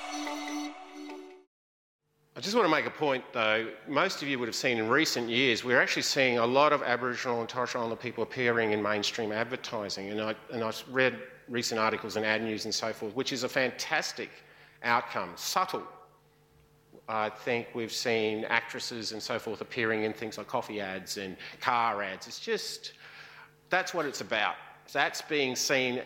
I 2.38 2.42
just 2.42 2.54
want 2.54 2.66
to 2.66 2.72
make 2.72 2.86
a 2.86 2.90
point 2.90 3.24
though. 3.32 3.70
Most 3.88 4.22
of 4.22 4.28
you 4.28 4.38
would 4.40 4.50
have 4.50 4.56
seen 4.56 4.78
in 4.78 4.90
recent 4.90 5.30
years, 5.30 5.64
we're 5.64 5.82
actually 5.82 6.02
seeing 6.02 6.38
a 6.38 6.46
lot 6.46 6.74
of 6.74 6.84
Aboriginal 6.84 7.40
and 7.40 7.48
Torres 7.48 7.70
Strait 7.70 7.80
Islander 7.80 7.96
people 7.96 8.24
appearing 8.24 8.74
in 8.74 8.84
mainstream 8.84 9.32
advertising. 9.32 10.10
And, 10.10 10.22
I, 10.22 10.36
and 10.52 10.62
I've 10.62 10.84
read 10.92 11.18
recent 11.48 11.80
articles 11.80 12.18
in 12.18 12.26
Ad 12.26 12.44
News 12.44 12.66
and 12.66 12.76
so 12.76 12.92
forth, 12.92 13.16
which 13.16 13.32
is 13.32 13.44
a 13.44 13.50
fantastic 13.50 14.30
outcome. 14.84 15.32
Subtle. 15.38 15.84
I 17.08 17.30
think 17.30 17.68
we've 17.74 17.92
seen 17.92 18.44
actresses 18.46 19.14
and 19.14 19.24
so 19.24 19.40
forth 19.40 19.62
appearing 19.62 20.04
in 20.04 20.12
things 20.12 20.38
like 20.38 20.48
coffee 20.48 20.82
ads 20.82 21.18
and 21.18 21.38
car 21.62 22.04
ads. 22.04 22.28
It's 22.28 22.40
just, 22.40 22.94
that's 23.70 23.94
what 23.94 24.06
it's 24.06 24.20
about. 24.20 24.56
That's 24.92 25.22
being 25.22 25.56
seen 25.56 26.02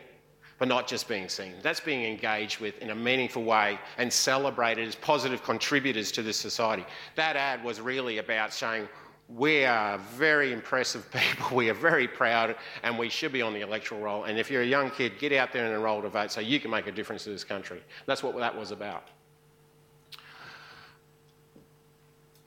but 0.60 0.68
not 0.68 0.88
just 0.88 1.08
being 1.08 1.30
seen. 1.30 1.54
That's 1.64 1.80
being 1.80 2.04
engaged 2.04 2.60
with 2.60 2.78
in 2.80 2.90
a 2.90 2.96
meaningful 2.96 3.44
way 3.44 3.80
and 3.98 4.12
celebrated 4.12 4.88
as 4.88 4.96
positive 4.96 5.42
contributors 5.42 6.12
to 6.12 6.22
this 6.22 6.38
society. 6.38 6.86
That 7.16 7.38
ad 7.38 7.64
was 7.64 7.80
really 7.80 8.18
about 8.18 8.54
saying, 8.54 8.88
we 9.30 9.64
are 9.64 9.98
very 10.16 10.52
impressive 10.52 11.10
people, 11.12 11.56
we 11.56 11.70
are 11.70 11.76
very 11.76 12.08
proud, 12.08 12.56
and 12.84 12.98
we 12.98 13.10
should 13.10 13.32
be 13.32 13.42
on 13.42 13.54
the 13.54 13.62
electoral 13.62 14.02
roll. 14.02 14.24
And 14.26 14.38
if 14.38 14.52
you're 14.52 14.64
a 14.64 14.68
young 14.68 14.92
kid, 14.92 15.14
get 15.18 15.32
out 15.32 15.54
there 15.54 15.66
and 15.66 15.74
enrol 15.74 16.02
to 16.02 16.10
vote 16.10 16.32
so 16.32 16.42
you 16.42 16.60
can 16.60 16.72
make 16.72 16.88
a 16.88 16.92
difference 16.92 17.24
to 17.24 17.30
this 17.30 17.44
country. 17.44 17.82
That's 18.06 18.22
what 18.22 18.36
that 18.38 18.56
was 18.56 18.72
about. 18.72 19.08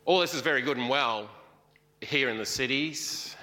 All 0.05 0.18
this 0.18 0.35
is 0.35 0.42
very 0.42 0.61
good 0.61 0.77
and 0.77 0.88
well 0.88 1.31
here 2.01 2.29
in 2.29 2.37
the 2.37 2.44
cities, 2.44 3.37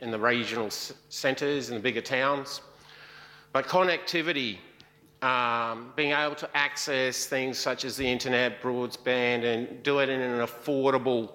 in 0.00 0.10
the 0.10 0.18
regional 0.18 0.70
centres, 0.70 1.68
in 1.68 1.76
the 1.76 1.82
bigger 1.82 2.00
towns. 2.00 2.62
But 3.52 3.66
connectivity, 3.66 4.58
um, 5.22 5.92
being 5.96 6.12
able 6.12 6.34
to 6.36 6.56
access 6.56 7.26
things 7.26 7.58
such 7.58 7.84
as 7.84 7.96
the 7.96 8.06
internet, 8.06 8.60
broadband, 8.60 9.44
and 9.44 9.82
do 9.82 10.00
it 10.00 10.08
in 10.08 10.20
an 10.20 10.46
affordable, 10.46 11.32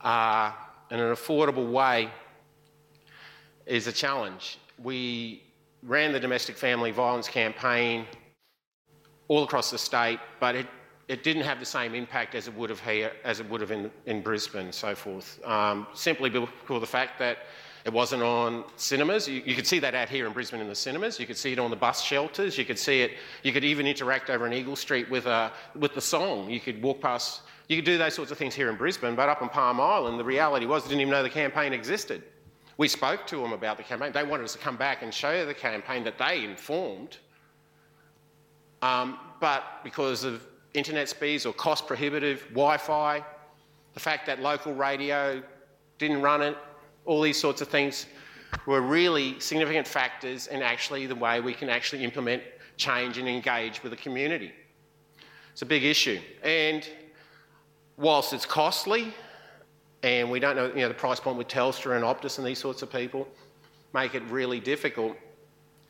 uh, 0.00 0.52
in 0.90 1.00
an 1.00 1.14
affordable 1.14 1.70
way, 1.70 2.10
is 3.66 3.86
a 3.86 3.92
challenge. 3.92 4.58
We 4.82 5.42
ran 5.82 6.12
the 6.12 6.20
domestic 6.20 6.56
family 6.56 6.90
violence 6.90 7.28
campaign 7.28 8.06
all 9.28 9.44
across 9.44 9.70
the 9.70 9.78
state, 9.78 10.18
but 10.40 10.54
it 10.54 10.66
it 11.10 11.24
didn't 11.24 11.42
have 11.42 11.58
the 11.58 11.66
same 11.66 11.96
impact 11.96 12.36
as 12.36 12.46
it 12.46 12.54
would 12.54 12.70
have 12.70 12.78
here, 12.78 13.10
as 13.24 13.40
it 13.40 13.50
would 13.50 13.60
have 13.60 13.72
in, 13.72 13.90
in 14.06 14.22
Brisbane 14.22 14.66
and 14.66 14.74
so 14.74 14.94
forth. 14.94 15.44
Um, 15.44 15.88
simply 15.92 16.30
because 16.30 16.48
of 16.68 16.80
the 16.80 16.86
fact 16.86 17.18
that 17.18 17.38
it 17.84 17.92
wasn't 17.92 18.22
on 18.22 18.64
cinemas. 18.76 19.26
You, 19.26 19.42
you, 19.44 19.54
could 19.54 19.66
see 19.66 19.78
that 19.78 19.94
out 19.94 20.08
here 20.08 20.26
in 20.26 20.32
Brisbane 20.32 20.60
in 20.60 20.68
the 20.68 20.74
cinemas. 20.74 21.18
You 21.18 21.26
could 21.26 21.36
see 21.36 21.52
it 21.52 21.58
on 21.58 21.70
the 21.70 21.76
bus 21.76 22.02
shelters. 22.02 22.58
You 22.58 22.64
could 22.64 22.78
see 22.78 23.00
it. 23.00 23.12
You 23.42 23.52
could 23.52 23.64
even 23.64 23.86
interact 23.86 24.28
over 24.28 24.46
in 24.46 24.52
Eagle 24.52 24.76
Street 24.76 25.08
with, 25.10 25.26
uh, 25.26 25.50
with 25.74 25.94
the 25.94 26.00
song. 26.00 26.50
You 26.50 26.60
could 26.60 26.82
walk 26.82 27.00
past. 27.00 27.42
You 27.68 27.76
could 27.76 27.84
do 27.84 27.96
those 27.96 28.14
sorts 28.14 28.30
of 28.30 28.38
things 28.38 28.54
here 28.54 28.68
in 28.68 28.76
Brisbane, 28.76 29.14
but 29.14 29.28
up 29.28 29.40
on 29.40 29.48
Palm 29.48 29.80
Island, 29.80 30.18
the 30.18 30.24
reality 30.24 30.66
was 30.66 30.82
they 30.82 30.90
didn't 30.90 31.02
even 31.02 31.12
know 31.12 31.22
the 31.22 31.30
campaign 31.30 31.72
existed. 31.72 32.22
We 32.76 32.88
spoke 32.88 33.26
to 33.28 33.36
them 33.36 33.52
about 33.52 33.76
the 33.76 33.82
campaign. 33.82 34.12
They 34.12 34.24
wanted 34.24 34.44
us 34.44 34.52
to 34.54 34.58
come 34.58 34.76
back 34.76 35.02
and 35.02 35.12
show 35.12 35.46
the 35.46 35.54
campaign 35.54 36.02
that 36.04 36.18
they 36.18 36.44
informed. 36.44 37.18
Um, 38.82 39.18
but 39.40 39.84
because 39.84 40.24
of 40.24 40.46
internet 40.74 41.08
speeds 41.08 41.46
or 41.46 41.52
cost 41.52 41.86
prohibitive, 41.86 42.42
Wi 42.50 42.76
Fi, 42.78 43.24
the 43.94 44.00
fact 44.00 44.26
that 44.26 44.40
local 44.40 44.74
radio 44.74 45.42
didn't 45.98 46.22
run 46.22 46.42
it, 46.42 46.56
all 47.10 47.20
these 47.20 47.40
sorts 47.40 47.60
of 47.60 47.66
things 47.66 48.06
were 48.66 48.80
really 48.80 49.38
significant 49.40 49.84
factors 49.84 50.46
in 50.46 50.62
actually 50.62 51.06
the 51.06 51.14
way 51.16 51.40
we 51.40 51.52
can 51.52 51.68
actually 51.68 52.04
implement 52.04 52.40
change 52.76 53.18
and 53.18 53.28
engage 53.28 53.82
with 53.82 53.90
the 53.90 53.96
community. 53.96 54.52
It's 55.50 55.62
a 55.62 55.66
big 55.66 55.82
issue. 55.82 56.20
And 56.44 56.88
whilst 57.96 58.32
it's 58.32 58.46
costly, 58.46 59.12
and 60.04 60.30
we 60.30 60.38
don't 60.38 60.54
know, 60.54 60.68
you 60.68 60.82
know 60.82 60.88
the 60.88 60.94
price 60.94 61.18
point 61.18 61.36
with 61.36 61.48
Telstra 61.48 61.96
and 61.96 62.04
Optus 62.04 62.38
and 62.38 62.46
these 62.46 62.60
sorts 62.60 62.80
of 62.82 62.92
people, 62.92 63.26
make 63.92 64.14
it 64.14 64.22
really 64.30 64.60
difficult, 64.60 65.16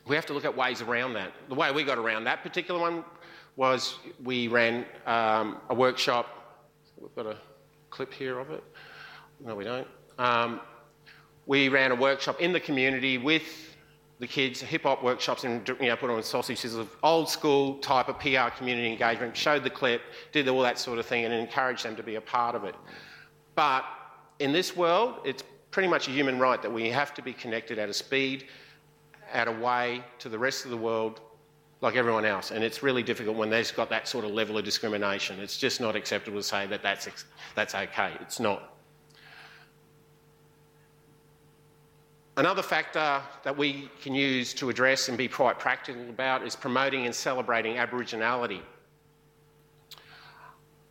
we 0.07 0.15
have 0.15 0.25
to 0.25 0.33
look 0.33 0.43
at 0.43 0.57
ways 0.57 0.81
around 0.81 1.13
that. 1.13 1.33
The 1.49 1.55
way 1.55 1.71
we 1.71 1.83
got 1.83 1.99
around 1.99 2.23
that 2.23 2.41
particular 2.41 2.79
one 2.79 3.05
was 3.57 3.99
we 4.23 4.47
ran 4.47 4.87
um, 5.05 5.57
a 5.69 5.75
workshop. 5.75 6.65
We've 6.99 7.13
got 7.15 7.27
a 7.27 7.37
clip 7.91 8.11
here 8.11 8.39
of 8.39 8.49
it. 8.49 8.63
No, 9.39 9.53
we 9.53 9.65
don't. 9.65 9.87
Um, 10.17 10.61
we 11.45 11.69
ran 11.69 11.91
a 11.91 11.95
workshop 11.95 12.39
in 12.39 12.53
the 12.53 12.59
community 12.59 13.17
with 13.17 13.43
the 14.19 14.27
kids, 14.27 14.61
hip 14.61 14.83
hop 14.83 15.03
workshops, 15.03 15.43
and 15.43 15.67
you 15.67 15.87
know, 15.87 15.95
put 15.95 16.09
on 16.09 16.21
sausages 16.21 16.75
of 16.75 16.95
old 17.01 17.27
school 17.27 17.77
type 17.79 18.07
of 18.07 18.19
PR 18.19 18.55
community 18.55 18.91
engagement, 18.91 19.35
showed 19.35 19.63
the 19.63 19.69
clip, 19.69 20.01
did 20.31 20.47
all 20.47 20.61
that 20.61 20.77
sort 20.77 20.99
of 20.99 21.05
thing, 21.05 21.25
and 21.25 21.33
encouraged 21.33 21.83
them 21.83 21.95
to 21.95 22.03
be 22.03 22.15
a 22.15 22.21
part 22.21 22.55
of 22.55 22.63
it. 22.63 22.75
But 23.55 23.83
in 24.37 24.51
this 24.51 24.75
world, 24.75 25.15
it's 25.25 25.43
pretty 25.71 25.87
much 25.87 26.07
a 26.07 26.11
human 26.11 26.37
right 26.37 26.61
that 26.61 26.71
we 26.71 26.89
have 26.89 27.13
to 27.15 27.23
be 27.23 27.33
connected 27.33 27.79
at 27.79 27.89
a 27.89 27.93
speed, 27.93 28.45
at 29.33 29.47
a 29.47 29.51
way 29.51 30.03
to 30.19 30.29
the 30.29 30.37
rest 30.37 30.65
of 30.65 30.71
the 30.71 30.77
world 30.77 31.21
like 31.81 31.95
everyone 31.95 32.25
else. 32.25 32.51
And 32.51 32.63
it's 32.63 32.83
really 32.83 33.01
difficult 33.01 33.35
when 33.35 33.49
they've 33.49 33.75
got 33.75 33.89
that 33.89 34.07
sort 34.07 34.23
of 34.23 34.31
level 34.31 34.57
of 34.57 34.63
discrimination. 34.63 35.39
It's 35.39 35.57
just 35.57 35.81
not 35.81 35.95
acceptable 35.95 36.37
to 36.37 36.43
say 36.43 36.67
that 36.67 36.83
that's, 36.83 37.07
that's 37.55 37.73
okay. 37.73 38.11
It's 38.21 38.39
not. 38.39 38.75
Another 42.37 42.61
factor 42.61 43.21
that 43.43 43.57
we 43.57 43.89
can 44.01 44.15
use 44.15 44.53
to 44.53 44.69
address 44.69 45.09
and 45.09 45.17
be 45.17 45.27
quite 45.27 45.59
practical 45.59 46.09
about 46.09 46.45
is 46.45 46.55
promoting 46.55 47.05
and 47.05 47.13
celebrating 47.13 47.75
Aboriginality. 47.75 48.61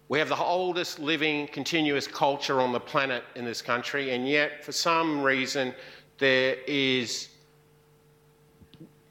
We 0.08 0.18
have 0.18 0.28
the 0.28 0.36
oldest 0.36 0.98
living 0.98 1.46
continuous 1.48 2.06
culture 2.06 2.60
on 2.60 2.72
the 2.72 2.80
planet 2.80 3.24
in 3.36 3.44
this 3.44 3.62
country, 3.62 4.10
and 4.10 4.28
yet 4.28 4.64
for 4.64 4.72
some 4.72 5.22
reason 5.22 5.72
there 6.18 6.56
is 6.66 7.28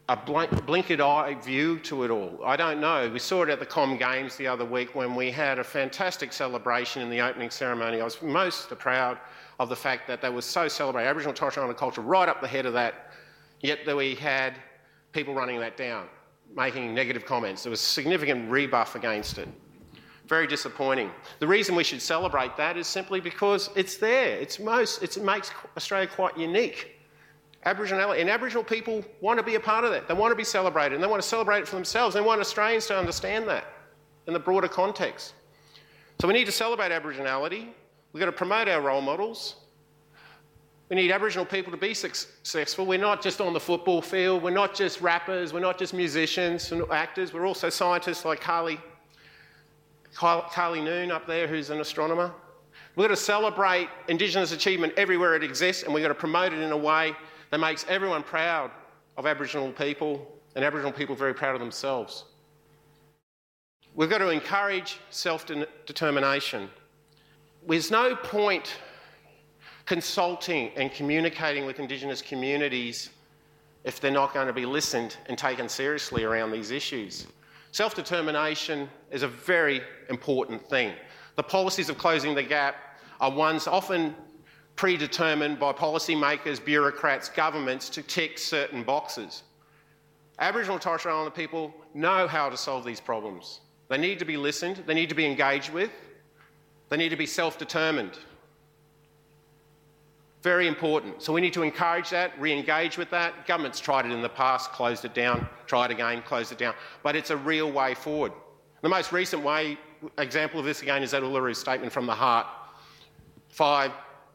a 0.10 0.18
blinkered 0.18 1.00
eye 1.00 1.36
view 1.36 1.80
to 1.80 2.04
it 2.04 2.12
all. 2.12 2.42
I 2.44 2.56
don't 2.58 2.80
know. 2.80 3.10
We 3.10 3.20
saw 3.20 3.44
it 3.44 3.50
at 3.50 3.60
the 3.60 3.66
Com 3.66 3.98
Games 3.98 4.36
the 4.36 4.48
other 4.48 4.66
week 4.66 4.94
when 4.94 5.16
we 5.16 5.32
had 5.32 5.58
a 5.58 5.64
fantastic 5.64 6.34
celebration 6.34 7.02
in 7.02 7.10
the 7.10 7.22
opening 7.22 7.50
ceremony. 7.50 8.02
I 8.02 8.04
was 8.04 8.22
most 8.22 8.70
proud 8.78 9.18
of 9.60 9.70
the 9.70 9.76
fact 9.76 10.08
that 10.08 10.22
they 10.22 10.30
were 10.30 10.42
so 10.42 10.68
celebrating 10.68 11.10
Aboriginal 11.10 11.34
Torres 11.34 11.54
Strait 11.54 11.64
Islander 11.64 11.78
culture 11.78 12.02
right 12.02 12.30
up 12.30 12.42
the 12.42 12.48
head 12.48 12.66
of 12.66 12.74
that, 12.74 13.12
yet 13.60 13.86
that 13.86 13.96
we 13.96 14.16
had 14.16 14.56
people 15.12 15.34
running 15.34 15.60
that 15.60 15.76
down, 15.76 16.08
making 16.56 16.94
negative 16.94 17.26
comments. 17.26 17.64
There 17.64 17.70
was 17.70 17.82
a 17.82 17.86
significant 17.86 18.50
rebuff 18.50 18.96
against 18.96 19.38
it. 19.38 19.50
Very 20.28 20.48
disappointing. 20.48 21.12
The 21.40 21.48
reason 21.48 21.76
we 21.76 21.84
should 21.84 22.02
celebrate 22.02 22.56
that 22.56 22.78
is 22.78 22.88
simply 22.88 23.20
because 23.20 23.70
it's 23.76 23.98
there. 23.98 24.38
It's 24.38 24.60
most, 24.60 25.04
it's, 25.04 25.18
it 25.18 25.24
makes 25.24 25.52
Australia 25.76 26.08
quite 26.08 26.38
unique. 26.38 26.96
Aboriginal 27.66 28.14
and 28.14 28.30
Aboriginal 28.30 28.64
people 28.64 29.04
want 29.20 29.38
to 29.38 29.44
be 29.44 29.56
a 29.56 29.60
part 29.60 29.84
of 29.84 29.92
that. 29.92 30.08
They 30.08 30.14
want 30.14 30.32
to 30.32 30.36
be 30.36 30.46
celebrated 30.46 30.94
and 30.94 31.04
they 31.04 31.08
want 31.08 31.22
to 31.22 31.28
celebrate 31.28 31.60
it 31.60 31.68
for 31.68 31.76
themselves. 31.76 32.14
They 32.14 32.22
want 32.22 32.40
Australians 32.40 32.86
to 32.88 32.98
understand 32.98 33.50
that 33.50 33.66
in 34.28 34.34
the 34.34 34.40
broader 34.40 34.70
context. 34.70 35.34
So 36.22 36.28
we 36.28 36.34
need 36.34 36.46
to 36.46 36.52
celebrate 36.52 36.92
Aboriginality. 36.92 37.70
We've 38.12 38.20
got 38.20 38.26
to 38.26 38.32
promote 38.32 38.68
our 38.68 38.82
role 38.82 39.02
models. 39.02 39.56
We 40.90 40.96
need 40.96 41.12
Aboriginal 41.12 41.46
people 41.46 41.72
to 41.72 41.78
be 41.78 41.94
successful. 41.94 42.86
We're 42.86 42.98
not 42.98 43.22
just 43.22 43.40
on 43.42 43.54
the 43.54 43.60
football 43.60 44.02
field, 44.02 44.42
we're 44.42 44.50
not 44.50 44.74
just 44.74 45.02
rappers, 45.02 45.54
we're 45.54 45.60
not 45.60 45.78
just 45.78 45.94
musicians 45.94 46.72
and 46.72 46.84
actors, 46.92 47.32
we're 47.32 47.46
also 47.46 47.70
scientists 47.70 48.26
like 48.26 48.42
Karlie, 48.42 48.80
Karlie 50.16 50.84
Noon 50.84 51.12
up 51.12 51.28
there, 51.28 51.46
who's 51.46 51.70
an 51.70 51.80
astronomer. 51.80 52.34
We've 52.96 53.08
got 53.08 53.16
to 53.16 53.22
celebrate 53.22 53.88
Indigenous 54.08 54.52
achievement 54.52 54.94
everywhere 54.98 55.36
it 55.36 55.44
exists, 55.44 55.84
and 55.84 55.94
we've 55.94 56.02
got 56.02 56.08
to 56.08 56.16
promote 56.16 56.54
it 56.54 56.60
in 56.60 56.72
a 56.72 56.78
way 56.78 57.14
that 57.52 57.60
makes 57.60 57.86
everyone 57.88 58.24
proud 58.24 58.72
of 59.16 59.28
Aboriginal 59.28 59.72
people 59.72 60.28
and 60.56 60.66
Aboriginal 60.66 60.92
people 60.92 61.16
very 61.16 61.36
proud 61.36 61.54
of 61.54 61.60
themselves. 61.60 62.26
We've 63.94 64.10
got 64.10 64.20
to 64.20 64.30
encourage 64.30 65.00
self 65.12 65.46
determination. 65.86 66.70
There's 67.70 67.92
no 67.92 68.16
point 68.16 68.78
consulting 69.86 70.72
and 70.76 70.92
communicating 70.92 71.68
with 71.68 71.80
Indigenous 71.80 72.20
communities 72.20 73.12
if 73.84 74.02
they're 74.02 74.10
not 74.10 74.34
going 74.34 74.48
to 74.48 74.54
be 74.54 74.66
listened 74.66 75.18
and 75.28 75.38
taken 75.38 75.70
seriously 75.70 76.24
around 76.24 76.52
these 76.52 76.72
issues. 76.72 77.28
Self 77.72 77.94
determination 77.94 78.90
is 79.12 79.22
a 79.22 79.28
very 79.28 79.82
important 80.10 80.68
thing. 80.68 80.94
The 81.36 81.44
policies 81.44 81.90
of 81.90 82.00
closing 82.00 82.34
the 82.34 82.42
gap 82.42 82.76
are 83.22 83.30
ones 83.30 83.68
often 83.68 84.16
predetermined 84.76 85.60
by 85.60 85.72
policymakers, 85.72 86.64
bureaucrats, 86.64 87.30
governments 87.30 87.88
to 87.90 88.02
tick 88.02 88.40
certain 88.40 88.82
boxes. 88.82 89.44
Aboriginal 90.40 90.78
and 90.78 90.82
Torres 90.82 91.02
Strait 91.02 91.12
Islander 91.12 91.30
people 91.30 91.72
know 91.94 92.28
how 92.28 92.50
to 92.50 92.58
solve 92.58 92.84
these 92.84 93.00
problems. 93.00 93.60
They 93.90 93.98
need 94.00 94.18
to 94.18 94.26
be 94.26 94.38
listened, 94.38 94.84
they 94.88 94.96
need 94.96 95.10
to 95.10 95.16
be 95.16 95.26
engaged 95.28 95.72
with, 95.72 95.92
they 96.90 96.98
need 96.98 97.10
to 97.10 97.16
be 97.16 97.26
self 97.26 97.58
determined. 97.58 98.18
Very 100.42 100.68
important. 100.68 101.22
So 101.22 101.34
we 101.34 101.42
need 101.42 101.54
to 101.54 101.64
encourage 101.64 102.10
that, 102.12 102.40
re 102.40 102.54
engage 102.54 102.98
with 102.98 103.10
that. 103.10 103.46
Government's 103.46 103.80
tried 103.80 104.06
it 104.06 104.12
in 104.12 104.22
the 104.22 104.30
past, 104.30 104.72
closed 104.72 105.04
it 105.04 105.14
down, 105.14 105.48
tried 105.68 105.92
again, 105.92 106.22
closed 106.22 106.52
it 106.52 106.58
down. 106.58 106.74
But 107.04 107.16
it's 107.16 107.30
a 107.30 107.38
real 107.38 107.72
way 107.72 107.94
forward. 107.94 108.32
The 108.82 108.90
most 108.90 109.12
recent 109.12 109.44
way, 109.44 109.78
example 110.18 110.60
of 110.60 110.66
this 110.66 110.82
again, 110.82 111.04
is 111.04 111.12
that 111.12 111.24
Uluru 111.24 111.56
Statement 111.56 111.92
from 111.92 112.06
the 112.06 112.16
Heart. 112.16 112.48
Five 113.50 113.92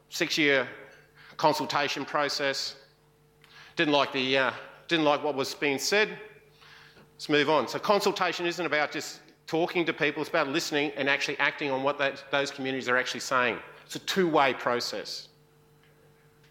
six 0.09 0.37
year 0.37 0.67
consultation 1.37 2.05
process. 2.05 2.75
Didn't 3.75 3.93
like, 3.93 4.13
the, 4.13 4.37
uh, 4.37 4.51
didn't 4.87 5.05
like 5.05 5.23
what 5.23 5.35
was 5.35 5.53
being 5.53 5.79
said. 5.79 6.17
Let's 7.15 7.29
move 7.29 7.49
on. 7.49 7.67
So, 7.67 7.79
consultation 7.79 8.45
isn't 8.45 8.65
about 8.65 8.91
just 8.91 9.19
talking 9.55 9.85
to 9.85 9.93
people, 9.93 10.21
it's 10.21 10.29
about 10.29 10.49
listening 10.49 10.91
and 10.97 11.09
actually 11.09 11.37
acting 11.39 11.71
on 11.71 11.81
what 11.81 11.97
that, 11.97 12.25
those 12.29 12.51
communities 12.51 12.89
are 12.89 12.97
actually 12.97 13.21
saying. 13.21 13.57
It's 13.85 13.95
a 13.95 13.99
two 13.99 14.27
way 14.27 14.53
process. 14.53 15.29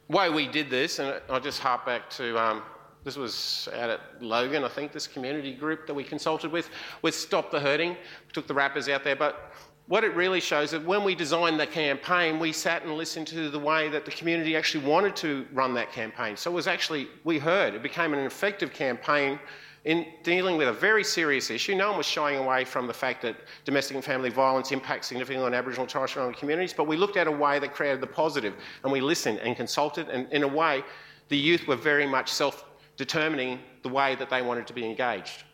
The 0.08 0.16
way 0.16 0.30
we 0.30 0.48
did 0.48 0.70
this, 0.70 0.98
and 1.00 1.20
I'll 1.28 1.46
just 1.50 1.60
harp 1.60 1.84
back 1.84 2.08
to 2.20 2.26
um, 2.38 2.62
This 3.04 3.18
was 3.18 3.68
out 3.74 3.90
at 3.90 4.00
Logan, 4.22 4.64
I 4.64 4.68
think, 4.68 4.90
this 4.90 5.06
community 5.06 5.52
group 5.52 5.86
that 5.86 5.92
we 5.92 6.02
consulted 6.02 6.50
with, 6.50 6.70
with 7.02 7.14
Stop 7.14 7.50
the 7.50 7.60
Hurting. 7.60 7.90
We 7.90 8.32
took 8.32 8.46
the 8.46 8.54
rappers 8.54 8.88
out 8.88 9.04
there, 9.04 9.16
but 9.16 9.52
what 9.86 10.02
it 10.02 10.14
really 10.14 10.40
shows 10.40 10.72
is 10.72 10.80
that 10.80 10.84
when 10.86 11.04
we 11.04 11.14
designed 11.14 11.60
the 11.60 11.66
campaign, 11.66 12.38
we 12.38 12.52
sat 12.52 12.84
and 12.84 12.94
listened 12.94 13.26
to 13.26 13.50
the 13.50 13.58
way 13.58 13.90
that 13.90 14.06
the 14.06 14.10
community 14.12 14.56
actually 14.56 14.86
wanted 14.86 15.14
to 15.16 15.46
run 15.52 15.74
that 15.74 15.92
campaign. 15.92 16.38
So 16.38 16.50
it 16.50 16.54
was 16.54 16.66
actually, 16.66 17.08
we 17.24 17.38
heard, 17.38 17.74
it 17.74 17.82
became 17.82 18.14
an 18.14 18.20
effective 18.20 18.72
campaign 18.72 19.38
in 19.84 20.06
dealing 20.22 20.56
with 20.56 20.68
a 20.68 20.72
very 20.72 21.04
serious 21.04 21.50
issue. 21.50 21.74
No 21.74 21.88
one 21.88 21.98
was 21.98 22.06
shying 22.06 22.38
away 22.38 22.64
from 22.64 22.86
the 22.86 22.94
fact 22.94 23.20
that 23.22 23.36
domestic 23.64 23.94
and 23.94 24.04
family 24.04 24.30
violence 24.30 24.72
impacts 24.72 25.08
significantly 25.08 25.44
on 25.44 25.52
Aboriginal 25.52 25.82
and 25.82 25.90
Torres 25.90 26.10
Strait 26.10 26.22
Islander 26.22 26.38
communities, 26.38 26.72
but 26.72 26.86
we 26.86 26.96
looked 26.96 27.16
at 27.16 27.26
a 27.26 27.30
way 27.30 27.58
that 27.58 27.74
created 27.74 28.00
the 28.00 28.06
positive 28.06 28.54
and 28.82 28.92
we 28.92 29.00
listened 29.00 29.38
and 29.40 29.56
consulted, 29.56 30.08
and 30.08 30.30
in 30.32 30.42
a 30.42 30.48
way, 30.48 30.82
the 31.28 31.36
youth 31.36 31.66
were 31.66 31.76
very 31.76 32.06
much 32.06 32.32
self 32.32 32.64
determining 32.96 33.58
the 33.82 33.88
way 33.88 34.14
that 34.14 34.30
they 34.30 34.40
wanted 34.40 34.66
to 34.66 34.72
be 34.72 34.86
engaged. 34.86 35.44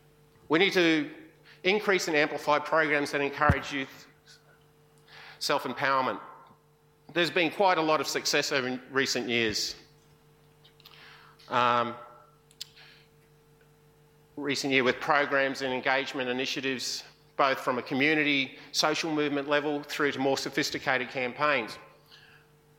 We 0.49 0.59
need 0.59 0.73
to 0.75 1.11
increase 1.65 2.07
and 2.09 2.17
amplify 2.17 2.59
programs 2.59 3.11
that 3.13 3.21
encourage 3.21 3.73
youth 3.73 4.07
self 5.39 5.65
empowerment. 5.65 6.21
There's 7.13 7.31
been 7.31 7.51
quite 7.51 7.79
a 7.79 7.83
lot 7.83 8.01
of 8.01 8.07
success 8.07 8.53
over 8.53 8.79
recent 8.93 9.29
years. 9.29 9.75
Um, 11.49 11.95
recent 14.41 14.73
year 14.73 14.85
with 14.85 14.99
programs 15.01 15.63
and 15.63 15.73
engagement 15.73 16.29
initiatives, 16.29 17.05
both 17.37 17.61
from 17.61 17.79
a 17.79 17.83
community 17.83 18.57
social 18.73 19.11
movement 19.11 19.49
level 19.49 19.83
through 19.83 20.13
to 20.13 20.19
more 20.19 20.39
sophisticated 20.39 21.11
campaigns. 21.11 21.79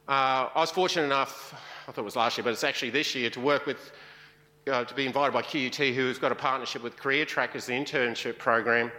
Uh, 0.07 0.49
I 0.53 0.59
was 0.59 0.71
fortunate 0.71 1.05
enough, 1.05 1.53
I 1.87 1.91
thought 1.91 2.01
it 2.01 2.05
was 2.05 2.15
last 2.15 2.37
year, 2.37 2.43
but 2.43 2.51
it's 2.51 2.63
actually 2.63 2.89
this 2.89 3.15
year, 3.15 3.29
to 3.29 3.39
work 3.39 3.65
with 3.65 3.91
uh, 4.67 4.83
to 4.83 4.93
be 4.93 5.05
invited 5.05 5.33
by 5.33 5.41
QUT, 5.41 5.75
who's 5.95 6.19
got 6.19 6.31
a 6.31 6.35
partnership 6.35 6.83
with 6.83 6.95
Career 6.95 7.25
Trackers, 7.25 7.65
the 7.65 7.73
internship 7.73 8.37
program, 8.37 8.91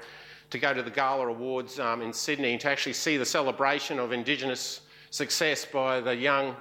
to 0.50 0.58
go 0.58 0.74
to 0.74 0.82
the 0.82 0.90
Gala 0.90 1.28
Awards 1.28 1.78
um, 1.78 2.02
in 2.02 2.12
Sydney 2.12 2.58
to 2.58 2.68
actually 2.68 2.94
see 2.94 3.16
the 3.16 3.24
celebration 3.24 3.98
of 3.98 4.12
Indigenous 4.12 4.80
success 5.10 5.64
by 5.64 6.00
the 6.00 6.14
young 6.14 6.56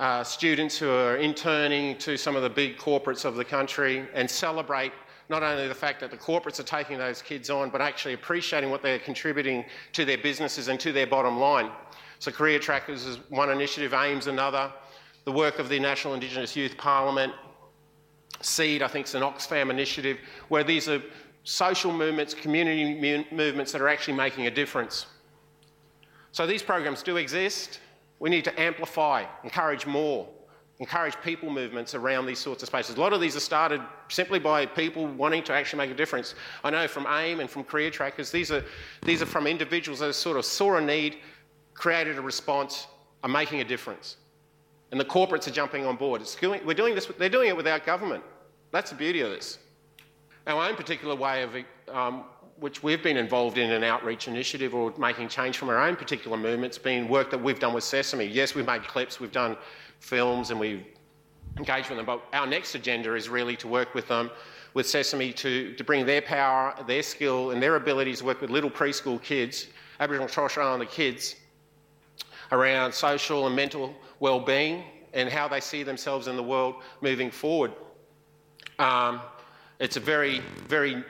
uh, 0.00 0.24
students 0.24 0.78
who 0.78 0.90
are 0.90 1.18
interning 1.18 1.96
to 1.98 2.16
some 2.16 2.34
of 2.34 2.42
the 2.42 2.48
big 2.48 2.78
corporates 2.78 3.26
of 3.26 3.36
the 3.36 3.44
country 3.44 4.08
and 4.14 4.28
celebrate 4.28 4.92
not 5.28 5.42
only 5.42 5.68
the 5.68 5.74
fact 5.74 6.00
that 6.00 6.10
the 6.10 6.16
corporates 6.16 6.58
are 6.58 6.64
taking 6.64 6.96
those 6.96 7.20
kids 7.20 7.50
on, 7.50 7.68
but 7.68 7.82
actually 7.82 8.14
appreciating 8.14 8.70
what 8.70 8.82
they're 8.82 8.98
contributing 8.98 9.62
to 9.92 10.06
their 10.06 10.16
businesses 10.16 10.68
and 10.68 10.80
to 10.80 10.90
their 10.90 11.06
bottom 11.06 11.38
line. 11.38 11.70
So, 12.18 12.32
Career 12.32 12.58
Trackers 12.58 13.04
is 13.04 13.18
one 13.28 13.50
initiative, 13.50 13.92
AIME's 13.92 14.26
another. 14.26 14.72
The 15.24 15.32
work 15.32 15.58
of 15.58 15.68
the 15.68 15.78
National 15.78 16.14
Indigenous 16.14 16.56
Youth 16.56 16.76
Parliament 16.78 17.34
SEED, 18.40 18.82
I 18.82 18.88
think 18.88 19.04
it's 19.04 19.14
an 19.14 19.22
Oxfam 19.22 19.68
initiative, 19.68 20.18
where 20.48 20.64
these 20.64 20.88
are 20.88 21.02
social 21.44 21.92
movements, 21.92 22.32
community 22.32 22.98
mu- 22.98 23.36
movements 23.36 23.70
that 23.72 23.82
are 23.82 23.88
actually 23.88 24.14
making 24.14 24.46
a 24.46 24.50
difference. 24.50 25.06
So 26.32 26.46
these 26.46 26.62
programs 26.62 27.02
do 27.02 27.18
exist. 27.18 27.80
We 28.20 28.30
need 28.30 28.44
to 28.44 28.60
amplify, 28.60 29.24
encourage 29.42 29.86
more, 29.86 30.28
encourage 30.78 31.20
people 31.22 31.50
movements 31.50 31.94
around 31.94 32.26
these 32.26 32.38
sorts 32.38 32.62
of 32.62 32.68
spaces. 32.68 32.96
A 32.96 33.00
lot 33.00 33.12
of 33.12 33.20
these 33.20 33.34
are 33.34 33.40
started 33.40 33.80
simply 34.08 34.38
by 34.38 34.66
people 34.66 35.06
wanting 35.06 35.42
to 35.44 35.52
actually 35.52 35.78
make 35.78 35.90
a 35.90 35.94
difference. 35.94 36.34
I 36.62 36.70
know 36.70 36.86
from 36.86 37.06
AIME 37.06 37.40
and 37.40 37.50
from 37.50 37.64
Career 37.64 37.90
Trackers, 37.90 38.30
these 38.30 38.52
are, 38.52 38.64
these 39.02 39.20
are 39.22 39.26
from 39.26 39.46
individuals 39.46 40.00
that 40.00 40.14
sort 40.14 40.36
of 40.36 40.44
saw 40.44 40.76
a 40.76 40.80
need, 40.80 41.18
created 41.74 42.18
a 42.18 42.22
response, 42.22 42.86
are 43.22 43.28
making 43.28 43.60
a 43.60 43.64
difference. 43.64 44.16
And 44.90 45.00
the 45.00 45.04
corporates 45.04 45.46
are 45.46 45.52
jumping 45.52 45.86
on 45.86 45.96
board. 45.96 46.22
We're 46.42 46.74
doing 46.74 46.94
this, 46.94 47.06
they're 47.18 47.28
doing 47.28 47.48
it 47.48 47.56
without 47.56 47.84
government. 47.86 48.24
That's 48.70 48.90
the 48.90 48.96
beauty 48.96 49.20
of 49.20 49.30
this. 49.30 49.58
Our 50.46 50.68
own 50.68 50.76
particular 50.76 51.14
way 51.14 51.42
of, 51.42 51.54
um, 51.94 52.24
which 52.60 52.82
we've 52.82 53.02
been 53.02 53.16
involved 53.16 53.56
in 53.56 53.70
an 53.72 53.82
outreach 53.82 54.28
initiative 54.28 54.74
or 54.74 54.92
making 54.98 55.28
change 55.28 55.56
from 55.56 55.70
our 55.70 55.80
own 55.80 55.96
particular 55.96 56.36
movements, 56.36 56.76
been 56.76 57.08
work 57.08 57.30
that 57.30 57.42
we've 57.42 57.58
done 57.58 57.72
with 57.72 57.84
Sesame. 57.84 58.26
Yes, 58.26 58.54
we've 58.54 58.66
made 58.66 58.86
clips, 58.86 59.18
we've 59.18 59.32
done 59.32 59.56
films, 59.98 60.50
and 60.50 60.60
we've 60.60 60.84
engaged 61.56 61.88
with 61.88 61.96
them, 61.96 62.06
but 62.06 62.22
our 62.34 62.46
next 62.46 62.74
agenda 62.74 63.14
is 63.14 63.28
really 63.28 63.56
to 63.56 63.66
work 63.66 63.94
with 63.94 64.06
them, 64.08 64.30
with 64.74 64.86
Sesame, 64.86 65.32
to, 65.32 65.74
to 65.74 65.82
bring 65.82 66.04
their 66.04 66.20
power, 66.20 66.74
their 66.86 67.02
skill, 67.02 67.50
and 67.50 67.62
their 67.62 67.76
abilities 67.76 68.18
to 68.18 68.24
work 68.26 68.40
with 68.42 68.50
little 68.50 68.70
preschool 68.70 69.20
kids, 69.22 69.68
Aboriginal 69.98 70.26
and 70.26 70.32
Torres 70.32 70.52
Strait 70.52 70.64
Islander 70.64 70.84
kids, 70.84 71.36
around 72.52 72.92
social 72.92 73.46
and 73.46 73.56
mental 73.56 73.94
well-being 74.20 74.84
and 75.14 75.28
how 75.28 75.48
they 75.48 75.60
see 75.60 75.82
themselves 75.82 76.28
in 76.28 76.36
the 76.36 76.42
world 76.42 76.76
moving 77.00 77.30
forward. 77.30 77.72
Um, 78.78 79.20
it's 79.78 79.96
a 79.96 80.00
very, 80.00 80.40
very, 80.68 81.04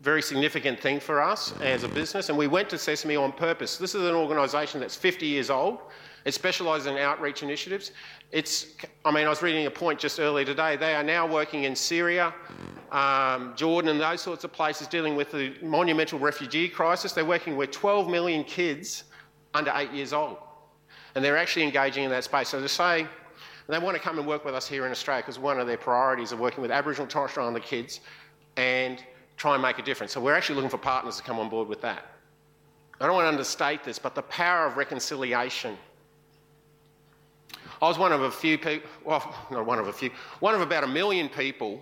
very 0.00 0.22
significant 0.22 0.78
thing 0.78 1.00
for 1.00 1.20
us 1.20 1.52
as 1.60 1.82
a 1.82 1.88
business, 1.88 2.28
and 2.28 2.38
we 2.38 2.46
went 2.46 2.68
to 2.70 2.78
Sesame 2.78 3.16
on 3.16 3.32
purpose. 3.32 3.78
This 3.78 3.94
is 3.94 4.04
an 4.04 4.14
organisation 4.14 4.80
that's 4.80 4.94
50 4.94 5.26
years 5.26 5.50
old. 5.50 5.80
It 6.24 6.34
specialises 6.34 6.86
in 6.86 6.96
outreach 6.96 7.42
initiatives. 7.42 7.92
It's, 8.30 8.74
I 9.04 9.10
mean, 9.10 9.26
I 9.26 9.28
was 9.28 9.42
reading 9.42 9.66
a 9.66 9.70
point 9.70 9.98
just 9.98 10.20
earlier 10.20 10.44
today. 10.44 10.76
They 10.76 10.94
are 10.94 11.02
now 11.02 11.26
working 11.26 11.64
in 11.64 11.74
Syria, 11.74 12.34
um, 12.92 13.54
Jordan, 13.56 13.90
and 13.90 14.00
those 14.00 14.20
sorts 14.20 14.44
of 14.44 14.52
places 14.52 14.86
dealing 14.86 15.16
with 15.16 15.32
the 15.32 15.54
monumental 15.62 16.18
refugee 16.18 16.68
crisis. 16.68 17.12
They're 17.12 17.24
working 17.24 17.56
with 17.56 17.70
12 17.70 18.08
million 18.08 18.44
kids 18.44 19.04
under 19.54 19.72
eight 19.74 19.92
years 19.92 20.12
old 20.12 20.38
and 21.14 21.24
they're 21.24 21.36
actually 21.36 21.64
engaging 21.64 22.04
in 22.04 22.10
that 22.10 22.24
space. 22.24 22.48
So 22.48 22.60
to 22.60 22.68
say 22.68 23.06
they 23.68 23.78
want 23.78 23.96
to 23.96 24.02
come 24.02 24.18
and 24.18 24.26
work 24.26 24.44
with 24.44 24.54
us 24.54 24.68
here 24.68 24.86
in 24.86 24.92
Australia 24.92 25.22
because 25.22 25.38
one 25.38 25.58
of 25.58 25.66
their 25.66 25.76
priorities 25.76 26.32
of 26.32 26.38
working 26.38 26.62
with 26.62 26.70
Aboriginal 26.70 27.04
and 27.04 27.10
Torres 27.10 27.32
Strait 27.32 27.42
Islander 27.42 27.60
kids 27.60 28.00
and 28.56 29.02
try 29.38 29.54
and 29.54 29.62
make 29.62 29.78
a 29.78 29.82
difference. 29.82 30.12
So 30.12 30.20
we're 30.20 30.34
actually 30.34 30.56
looking 30.56 30.70
for 30.70 30.78
partners 30.78 31.16
to 31.16 31.22
come 31.22 31.38
on 31.38 31.48
board 31.48 31.68
with 31.68 31.80
that. 31.80 32.04
I 33.00 33.06
don't 33.06 33.14
want 33.14 33.24
to 33.24 33.28
understate 33.28 33.84
this, 33.84 33.98
but 33.98 34.14
the 34.14 34.22
power 34.22 34.66
of 34.66 34.76
reconciliation. 34.76 35.78
I 37.80 37.86
was 37.86 37.96
one 37.96 38.12
of 38.12 38.22
a 38.22 38.30
few 38.30 38.58
people, 38.58 38.90
well, 39.04 39.34
not 39.52 39.64
one 39.64 39.78
of 39.78 39.86
a 39.86 39.92
few, 39.92 40.10
one 40.40 40.54
of 40.54 40.60
about 40.60 40.82
a 40.82 40.88
million 40.88 41.28
people 41.28 41.80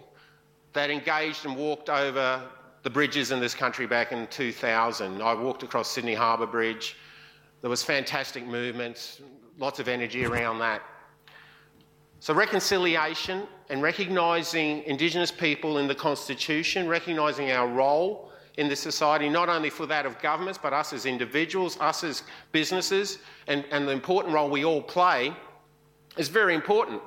that 0.75 0.91
engaged 0.91 1.47
and 1.47 1.57
walked 1.57 1.89
over 1.89 2.43
the 2.83 2.91
bridges 2.91 3.33
in 3.33 3.41
this 3.41 3.55
country 3.55 3.87
back 3.87 4.13
in 4.13 4.27
2000. 4.27 5.23
I 5.23 5.33
walked 5.33 5.63
across 5.63 5.91
Sydney 5.91 6.13
Harbour 6.13 6.47
Bridge. 6.47 6.97
There 7.63 7.71
was 7.71 7.83
fantastic 7.83 8.47
movement, 8.47 9.23
lots 9.59 9.81
of 9.81 9.89
energy 9.89 10.27
around 10.27 10.59
that. 10.59 10.83
So, 12.21 12.35
reconciliation 12.35 13.47
and 13.69 13.83
recognising 13.83 14.83
Indigenous 14.85 15.31
people 15.31 15.79
in 15.79 15.87
the 15.87 15.95
Constitution, 15.95 16.89
recognising 16.89 17.51
our 17.53 17.69
role 17.69 18.33
in 18.57 18.69
the 18.69 18.77
society, 18.77 19.29
not 19.29 19.49
only 19.49 19.69
for 19.69 19.87
that 19.87 20.07
of 20.07 20.19
governments, 20.21 20.59
but 20.61 20.73
us 20.73 20.93
as 20.93 21.05
individuals, 21.05 21.79
us 21.81 22.03
as 22.05 22.23
businesses, 22.53 23.19
and, 23.49 23.65
and 23.71 23.87
the 23.87 23.93
important 23.93 24.35
role 24.35 24.49
we 24.49 24.65
all 24.65 24.83
play, 24.83 25.33
is 26.17 26.29
very 26.29 26.55
important. 26.55 27.03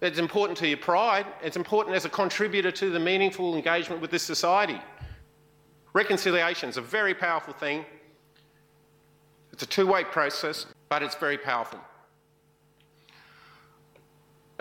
It's 0.00 0.18
important 0.18 0.58
to 0.58 0.68
your 0.68 0.78
pride, 0.78 1.26
it's 1.42 1.56
important 1.56 1.94
as 1.94 2.04
a 2.04 2.10
contributor 2.10 2.72
to 2.72 2.90
the 2.90 2.98
meaningful 2.98 3.54
engagement 3.54 4.02
with 4.02 4.10
this 4.10 4.24
society. 4.24 4.80
Reconciliation 5.92 6.68
is 6.68 6.76
a 6.76 6.82
very 6.82 7.14
powerful 7.14 7.54
thing 7.54 7.84
it's 9.54 9.62
a 9.62 9.66
two 9.66 9.86
way 9.86 10.02
process, 10.02 10.66
but 10.88 11.04
it's 11.04 11.14
very 11.14 11.38
powerful. 11.38 11.78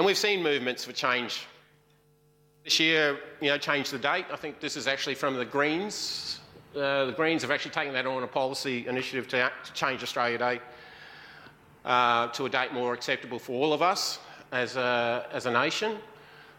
And 0.04 0.08
we've 0.08 0.18
seen 0.18 0.44
movements 0.44 0.84
for 0.84 0.92
change. 0.92 1.46
This 2.66 2.78
year, 2.78 3.20
you 3.40 3.48
know, 3.48 3.58
changed 3.58 3.94
the 3.94 3.98
date. 3.98 4.26
I 4.34 4.36
think 4.36 4.60
this 4.60 4.76
is 4.76 4.86
actually 4.86 5.16
from 5.16 5.38
the 5.38 5.46
Greens. 5.46 6.42
Uh, 6.76 7.06
the 7.06 7.14
Greens 7.14 7.42
have 7.42 7.52
actually 7.52 7.72
taken 7.72 7.94
that 7.94 8.06
on 8.06 8.22
a 8.22 8.28
policy 8.28 8.86
initiative 8.86 9.30
to, 9.30 9.50
to 9.64 9.72
change 9.72 10.04
Australia 10.04 10.38
Day 10.38 10.60
uh, 11.86 12.28
to 12.28 12.44
a 12.48 12.50
date 12.50 12.74
more 12.74 12.94
acceptable 12.94 13.40
for 13.40 13.54
all 13.54 13.72
of 13.72 13.82
us 13.82 14.20
as 14.52 14.76
a, 14.76 15.26
as 15.32 15.46
a 15.46 15.52
nation. 15.54 15.92
And 15.92 16.02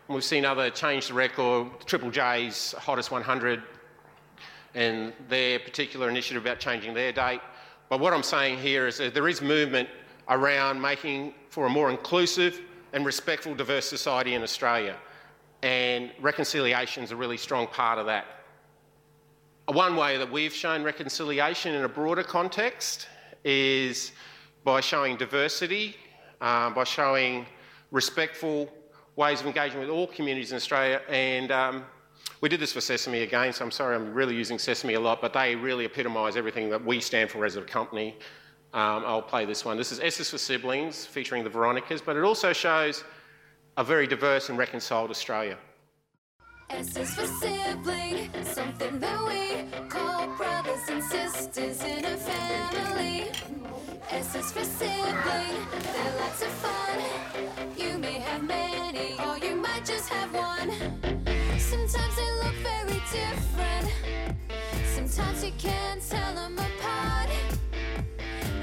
we've 0.09 0.25
seen 0.25 0.47
other 0.47 0.71
change 0.71 1.09
the 1.09 1.13
record, 1.13 1.69
Triple 1.85 2.11
J's 2.11 2.75
Hottest 2.79 3.11
100, 3.11 3.63
and 4.75 5.13
their 5.29 5.59
particular 5.59 6.09
initiative 6.09 6.43
about 6.43 6.61
changing 6.61 6.95
their 6.95 7.13
date. 7.13 7.43
But 7.91 8.01
what 8.01 8.15
I'm 8.15 8.23
saying 8.23 8.61
here 8.61 8.87
is 8.87 8.97
that 8.97 9.13
there 9.13 9.29
is 9.29 9.43
movement 9.43 9.91
around 10.31 10.81
making 10.81 11.35
for 11.51 11.67
a 11.67 11.69
more 11.69 11.91
inclusive 11.91 12.63
and 12.95 13.05
respectful, 13.05 13.55
diverse 13.55 13.87
society 13.87 14.35
in 14.35 14.43
Australia. 14.43 14.97
And 15.63 16.13
reconciliation 16.21 17.03
is 17.03 17.11
a 17.11 17.17
really 17.17 17.37
strong 17.37 17.67
part 17.67 17.99
of 17.99 18.07
that. 18.07 18.25
One 19.67 19.97
way 19.97 20.17
that 20.17 20.31
we've 20.31 20.55
shown 20.55 20.85
reconciliation 20.85 21.75
in 21.75 21.85
a 21.85 21.89
broader 21.89 22.23
context 22.23 23.09
is 23.45 24.13
by 24.63 24.81
showing 24.81 25.17
diversity, 25.17 25.97
uh, 26.41 26.71
by 26.71 26.85
showing 26.85 27.47
respectful 27.91 28.71
ways 29.17 29.41
of 29.41 29.47
engaging 29.47 29.81
with 29.81 29.89
all 29.89 30.07
communities 30.07 30.53
in 30.53 30.57
Australia, 30.57 31.01
and 31.09 31.51
um, 31.51 31.85
we 32.41 32.49
did 32.49 32.61
this 32.61 32.73
for 32.73 32.81
Sesame 32.81 33.23
again, 33.23 33.53
so 33.53 33.65
I'm 33.65 33.71
sorry 33.71 33.97
I'm 33.97 34.15
really 34.15 34.37
using 34.37 34.59
Sesame 34.59 34.95
a 34.95 35.01
lot, 35.01 35.21
but 35.21 35.33
they 35.33 35.57
really 35.57 35.85
epitomise 35.85 36.37
everything 36.37 36.71
that 36.71 36.85
we 36.85 37.01
stand 37.01 37.31
for 37.31 37.45
as 37.45 37.57
a 37.57 37.63
company. 37.63 38.17
Um, 38.75 39.05
I'll 39.07 39.23
play 39.23 39.45
this 39.45 39.65
one. 39.65 39.77
This 39.77 39.93
is 39.93 40.01
S 40.01 40.19
is 40.19 40.31
for 40.31 40.39
Siblings, 40.39 41.07
featuring 41.07 41.45
the 41.45 41.51
Veronicas, 41.51 42.01
but 42.01 42.17
it 42.17 42.25
also 42.25 42.53
shows 42.53 43.05
a 43.77 43.85
very 43.85 44.09
diverse 44.09 44.49
and 44.49 44.59
reconciled 44.59 45.11
Australia. 45.11 45.57
S 46.71 46.97
is 46.97 47.15
for 47.15 47.25
sibling, 47.25 48.31
something 48.43 48.99
that 48.99 49.25
we 49.29 49.89
call 49.89 50.27
brothers 50.37 50.89
and 50.89 51.05
sisters 51.05 51.85
in 51.85 52.05
a 52.05 52.17
family. 52.17 53.31
S 54.11 54.35
is 54.35 54.51
for 54.51 54.65
sibling, 54.65 55.57
they're 55.93 56.17
lots 56.19 56.43
of 56.43 56.49
fun. 56.49 56.99
You 57.77 57.97
may 57.99 58.19
have 58.19 58.43
many, 58.43 59.15
or 59.25 59.39
you 59.39 59.55
might 59.55 59.85
just 59.85 60.09
have 60.09 60.35
one. 60.35 60.73
Sometimes 61.61 62.17
they 62.17 62.33
look 62.43 62.57
very 62.57 63.01
different. 63.13 63.89
Sometimes 64.97 65.45
you 65.45 65.53
can't 65.59 66.03
tell 66.03 66.35
them 66.35 66.59
apart. 66.59 67.44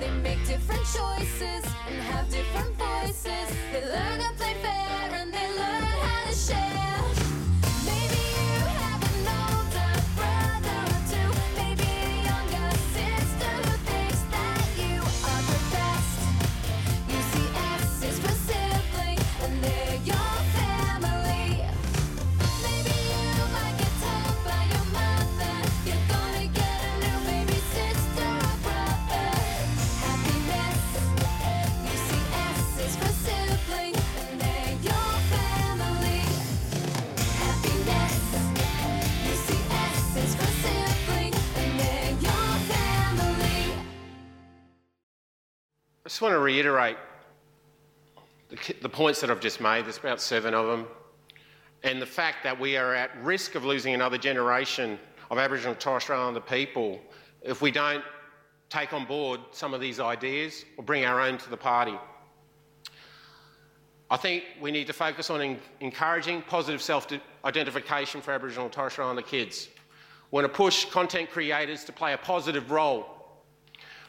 They 0.01 0.09
make 0.23 0.47
different 0.47 0.81
choices 0.81 1.63
and 1.87 2.01
have 2.01 2.27
different 2.27 2.75
voices. 2.75 3.55
They 3.71 3.85
learn 3.85 4.17
to 4.17 4.33
play 4.35 4.55
fair 4.55 5.11
and 5.13 5.31
they 5.31 5.47
learn 5.49 5.83
how 5.83 6.27
to 6.27 6.33
share. 6.33 6.90
Just 46.21 46.29
want 46.29 46.39
to 46.39 46.45
reiterate 46.45 46.97
the, 48.49 48.75
the 48.83 48.89
points 48.89 49.21
that 49.21 49.31
I've 49.31 49.39
just 49.39 49.59
made. 49.59 49.85
There's 49.85 49.97
about 49.97 50.21
seven 50.21 50.53
of 50.53 50.67
them. 50.67 50.85
And 51.81 51.99
the 51.99 52.05
fact 52.05 52.43
that 52.43 52.59
we 52.59 52.77
are 52.77 52.93
at 52.93 53.09
risk 53.23 53.55
of 53.55 53.65
losing 53.65 53.95
another 53.95 54.19
generation 54.19 54.99
of 55.31 55.39
Aboriginal 55.39 55.71
and 55.71 55.81
Torres 55.81 56.03
Strait 56.03 56.17
Islander 56.17 56.39
people 56.39 57.01
if 57.41 57.63
we 57.63 57.71
don't 57.71 58.03
take 58.69 58.93
on 58.93 59.05
board 59.05 59.39
some 59.51 59.73
of 59.73 59.81
these 59.81 59.99
ideas 59.99 60.63
or 60.77 60.83
bring 60.83 61.05
our 61.05 61.19
own 61.19 61.39
to 61.39 61.49
the 61.49 61.57
party. 61.57 61.97
I 64.11 64.17
think 64.17 64.43
we 64.61 64.69
need 64.69 64.85
to 64.85 64.93
focus 64.93 65.31
on 65.31 65.41
en- 65.41 65.59
encouraging 65.79 66.43
positive 66.43 66.83
self 66.83 67.07
identification 67.43 68.21
for 68.21 68.31
Aboriginal 68.31 68.65
and 68.65 68.71
Torres 68.71 68.93
Strait 68.93 69.05
Islander 69.05 69.23
kids. 69.23 69.69
We 70.29 70.35
want 70.35 70.45
to 70.45 70.55
push 70.55 70.85
content 70.85 71.31
creators 71.31 71.83
to 71.85 71.91
play 71.91 72.13
a 72.13 72.17
positive 72.19 72.69
role 72.69 73.20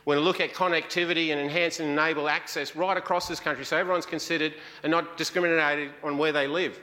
we're 0.05 0.17
going 0.17 0.25
to 0.25 0.27
look 0.27 0.41
at 0.41 0.53
connectivity 0.53 1.31
and 1.31 1.41
enhance 1.41 1.79
and 1.79 1.89
enable 1.89 2.29
access 2.29 2.75
right 2.75 2.97
across 2.97 3.29
this 3.29 3.39
country 3.39 3.65
so 3.65 3.77
everyone's 3.77 4.07
considered 4.07 4.55
and 4.83 4.91
not 4.91 5.17
discriminated 5.17 5.93
on 6.03 6.19
where 6.19 6.33
they 6.33 6.49
live. 6.49 6.79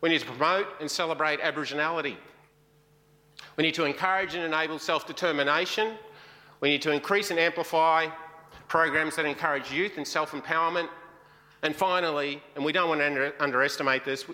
We 0.00 0.08
need 0.08 0.20
to 0.20 0.26
promote 0.26 0.66
and 0.80 0.90
celebrate 0.90 1.40
Aboriginality. 1.40 2.16
We 3.56 3.64
need 3.64 3.74
to 3.74 3.84
encourage 3.84 4.34
and 4.34 4.44
enable 4.44 4.78
self 4.78 5.06
determination. 5.06 5.94
We 6.60 6.70
need 6.70 6.82
to 6.82 6.90
increase 6.90 7.30
and 7.30 7.38
amplify 7.38 8.08
programs 8.68 9.16
that 9.16 9.26
encourage 9.26 9.70
youth 9.70 9.96
and 9.96 10.06
self 10.06 10.32
empowerment. 10.32 10.88
And 11.62 11.74
finally, 11.74 12.42
and 12.54 12.64
we 12.64 12.72
don't 12.72 12.88
want 12.88 13.00
to 13.00 13.06
under- 13.06 13.34
underestimate 13.40 14.04
this, 14.04 14.24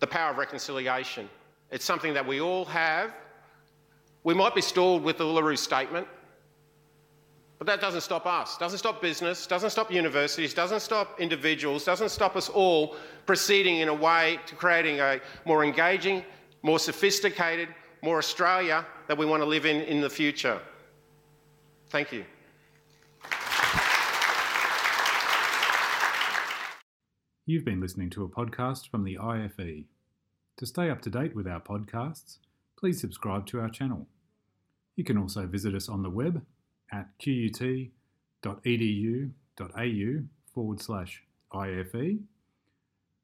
the 0.00 0.06
power 0.06 0.30
of 0.30 0.38
reconciliation. 0.38 1.28
It's 1.70 1.84
something 1.84 2.14
that 2.14 2.26
we 2.26 2.40
all 2.40 2.64
have. 2.66 3.12
We 4.24 4.34
might 4.34 4.54
be 4.54 4.60
stalled 4.60 5.02
with 5.02 5.18
the 5.18 5.24
Uluru 5.24 5.56
Statement, 5.56 6.06
but 7.62 7.66
that 7.66 7.80
doesn't 7.80 8.00
stop 8.00 8.26
us, 8.26 8.58
doesn't 8.58 8.80
stop 8.80 9.00
business, 9.00 9.46
doesn't 9.46 9.70
stop 9.70 9.92
universities, 9.92 10.52
doesn't 10.52 10.80
stop 10.80 11.20
individuals, 11.20 11.84
doesn't 11.84 12.08
stop 12.08 12.34
us 12.34 12.48
all 12.48 12.96
proceeding 13.24 13.76
in 13.76 13.88
a 13.88 13.94
way 13.94 14.40
to 14.46 14.56
creating 14.56 14.98
a 14.98 15.20
more 15.44 15.62
engaging, 15.62 16.24
more 16.64 16.80
sophisticated, 16.80 17.68
more 18.02 18.18
Australia 18.18 18.84
that 19.06 19.16
we 19.16 19.24
want 19.24 19.44
to 19.44 19.46
live 19.46 19.64
in 19.64 19.82
in 19.82 20.00
the 20.00 20.10
future. 20.10 20.60
Thank 21.90 22.10
you. 22.10 22.24
You've 27.46 27.64
been 27.64 27.80
listening 27.80 28.10
to 28.10 28.24
a 28.24 28.28
podcast 28.28 28.90
from 28.90 29.04
the 29.04 29.18
IFE. 29.18 29.84
To 30.56 30.66
stay 30.66 30.90
up 30.90 31.00
to 31.02 31.10
date 31.10 31.36
with 31.36 31.46
our 31.46 31.60
podcasts, 31.60 32.38
please 32.76 33.00
subscribe 33.00 33.46
to 33.46 33.60
our 33.60 33.70
channel. 33.70 34.08
You 34.96 35.04
can 35.04 35.16
also 35.16 35.46
visit 35.46 35.76
us 35.76 35.88
on 35.88 36.02
the 36.02 36.10
web 36.10 36.44
at 36.92 37.08
qut.edu.au 37.18 37.90
forward 40.54 40.80
slash 40.80 41.22
IFE. 41.52 42.18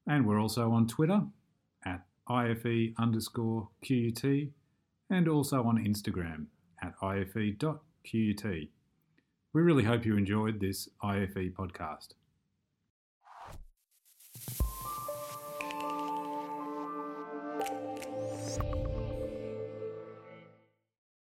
And 0.06 0.26
we're 0.26 0.40
also 0.40 0.72
on 0.72 0.86
Twitter 0.86 1.22
at 1.84 2.06
IFE 2.28 2.94
underscore 2.98 3.68
QUT 3.86 4.24
and 5.10 5.28
also 5.28 5.64
on 5.64 5.78
Instagram 5.78 6.46
at 6.82 6.94
IFE.QUT. 7.02 8.44
We 9.52 9.62
really 9.62 9.84
hope 9.84 10.04
you 10.04 10.16
enjoyed 10.16 10.60
this 10.60 10.88
IFE 11.02 11.52
podcast. 11.54 12.08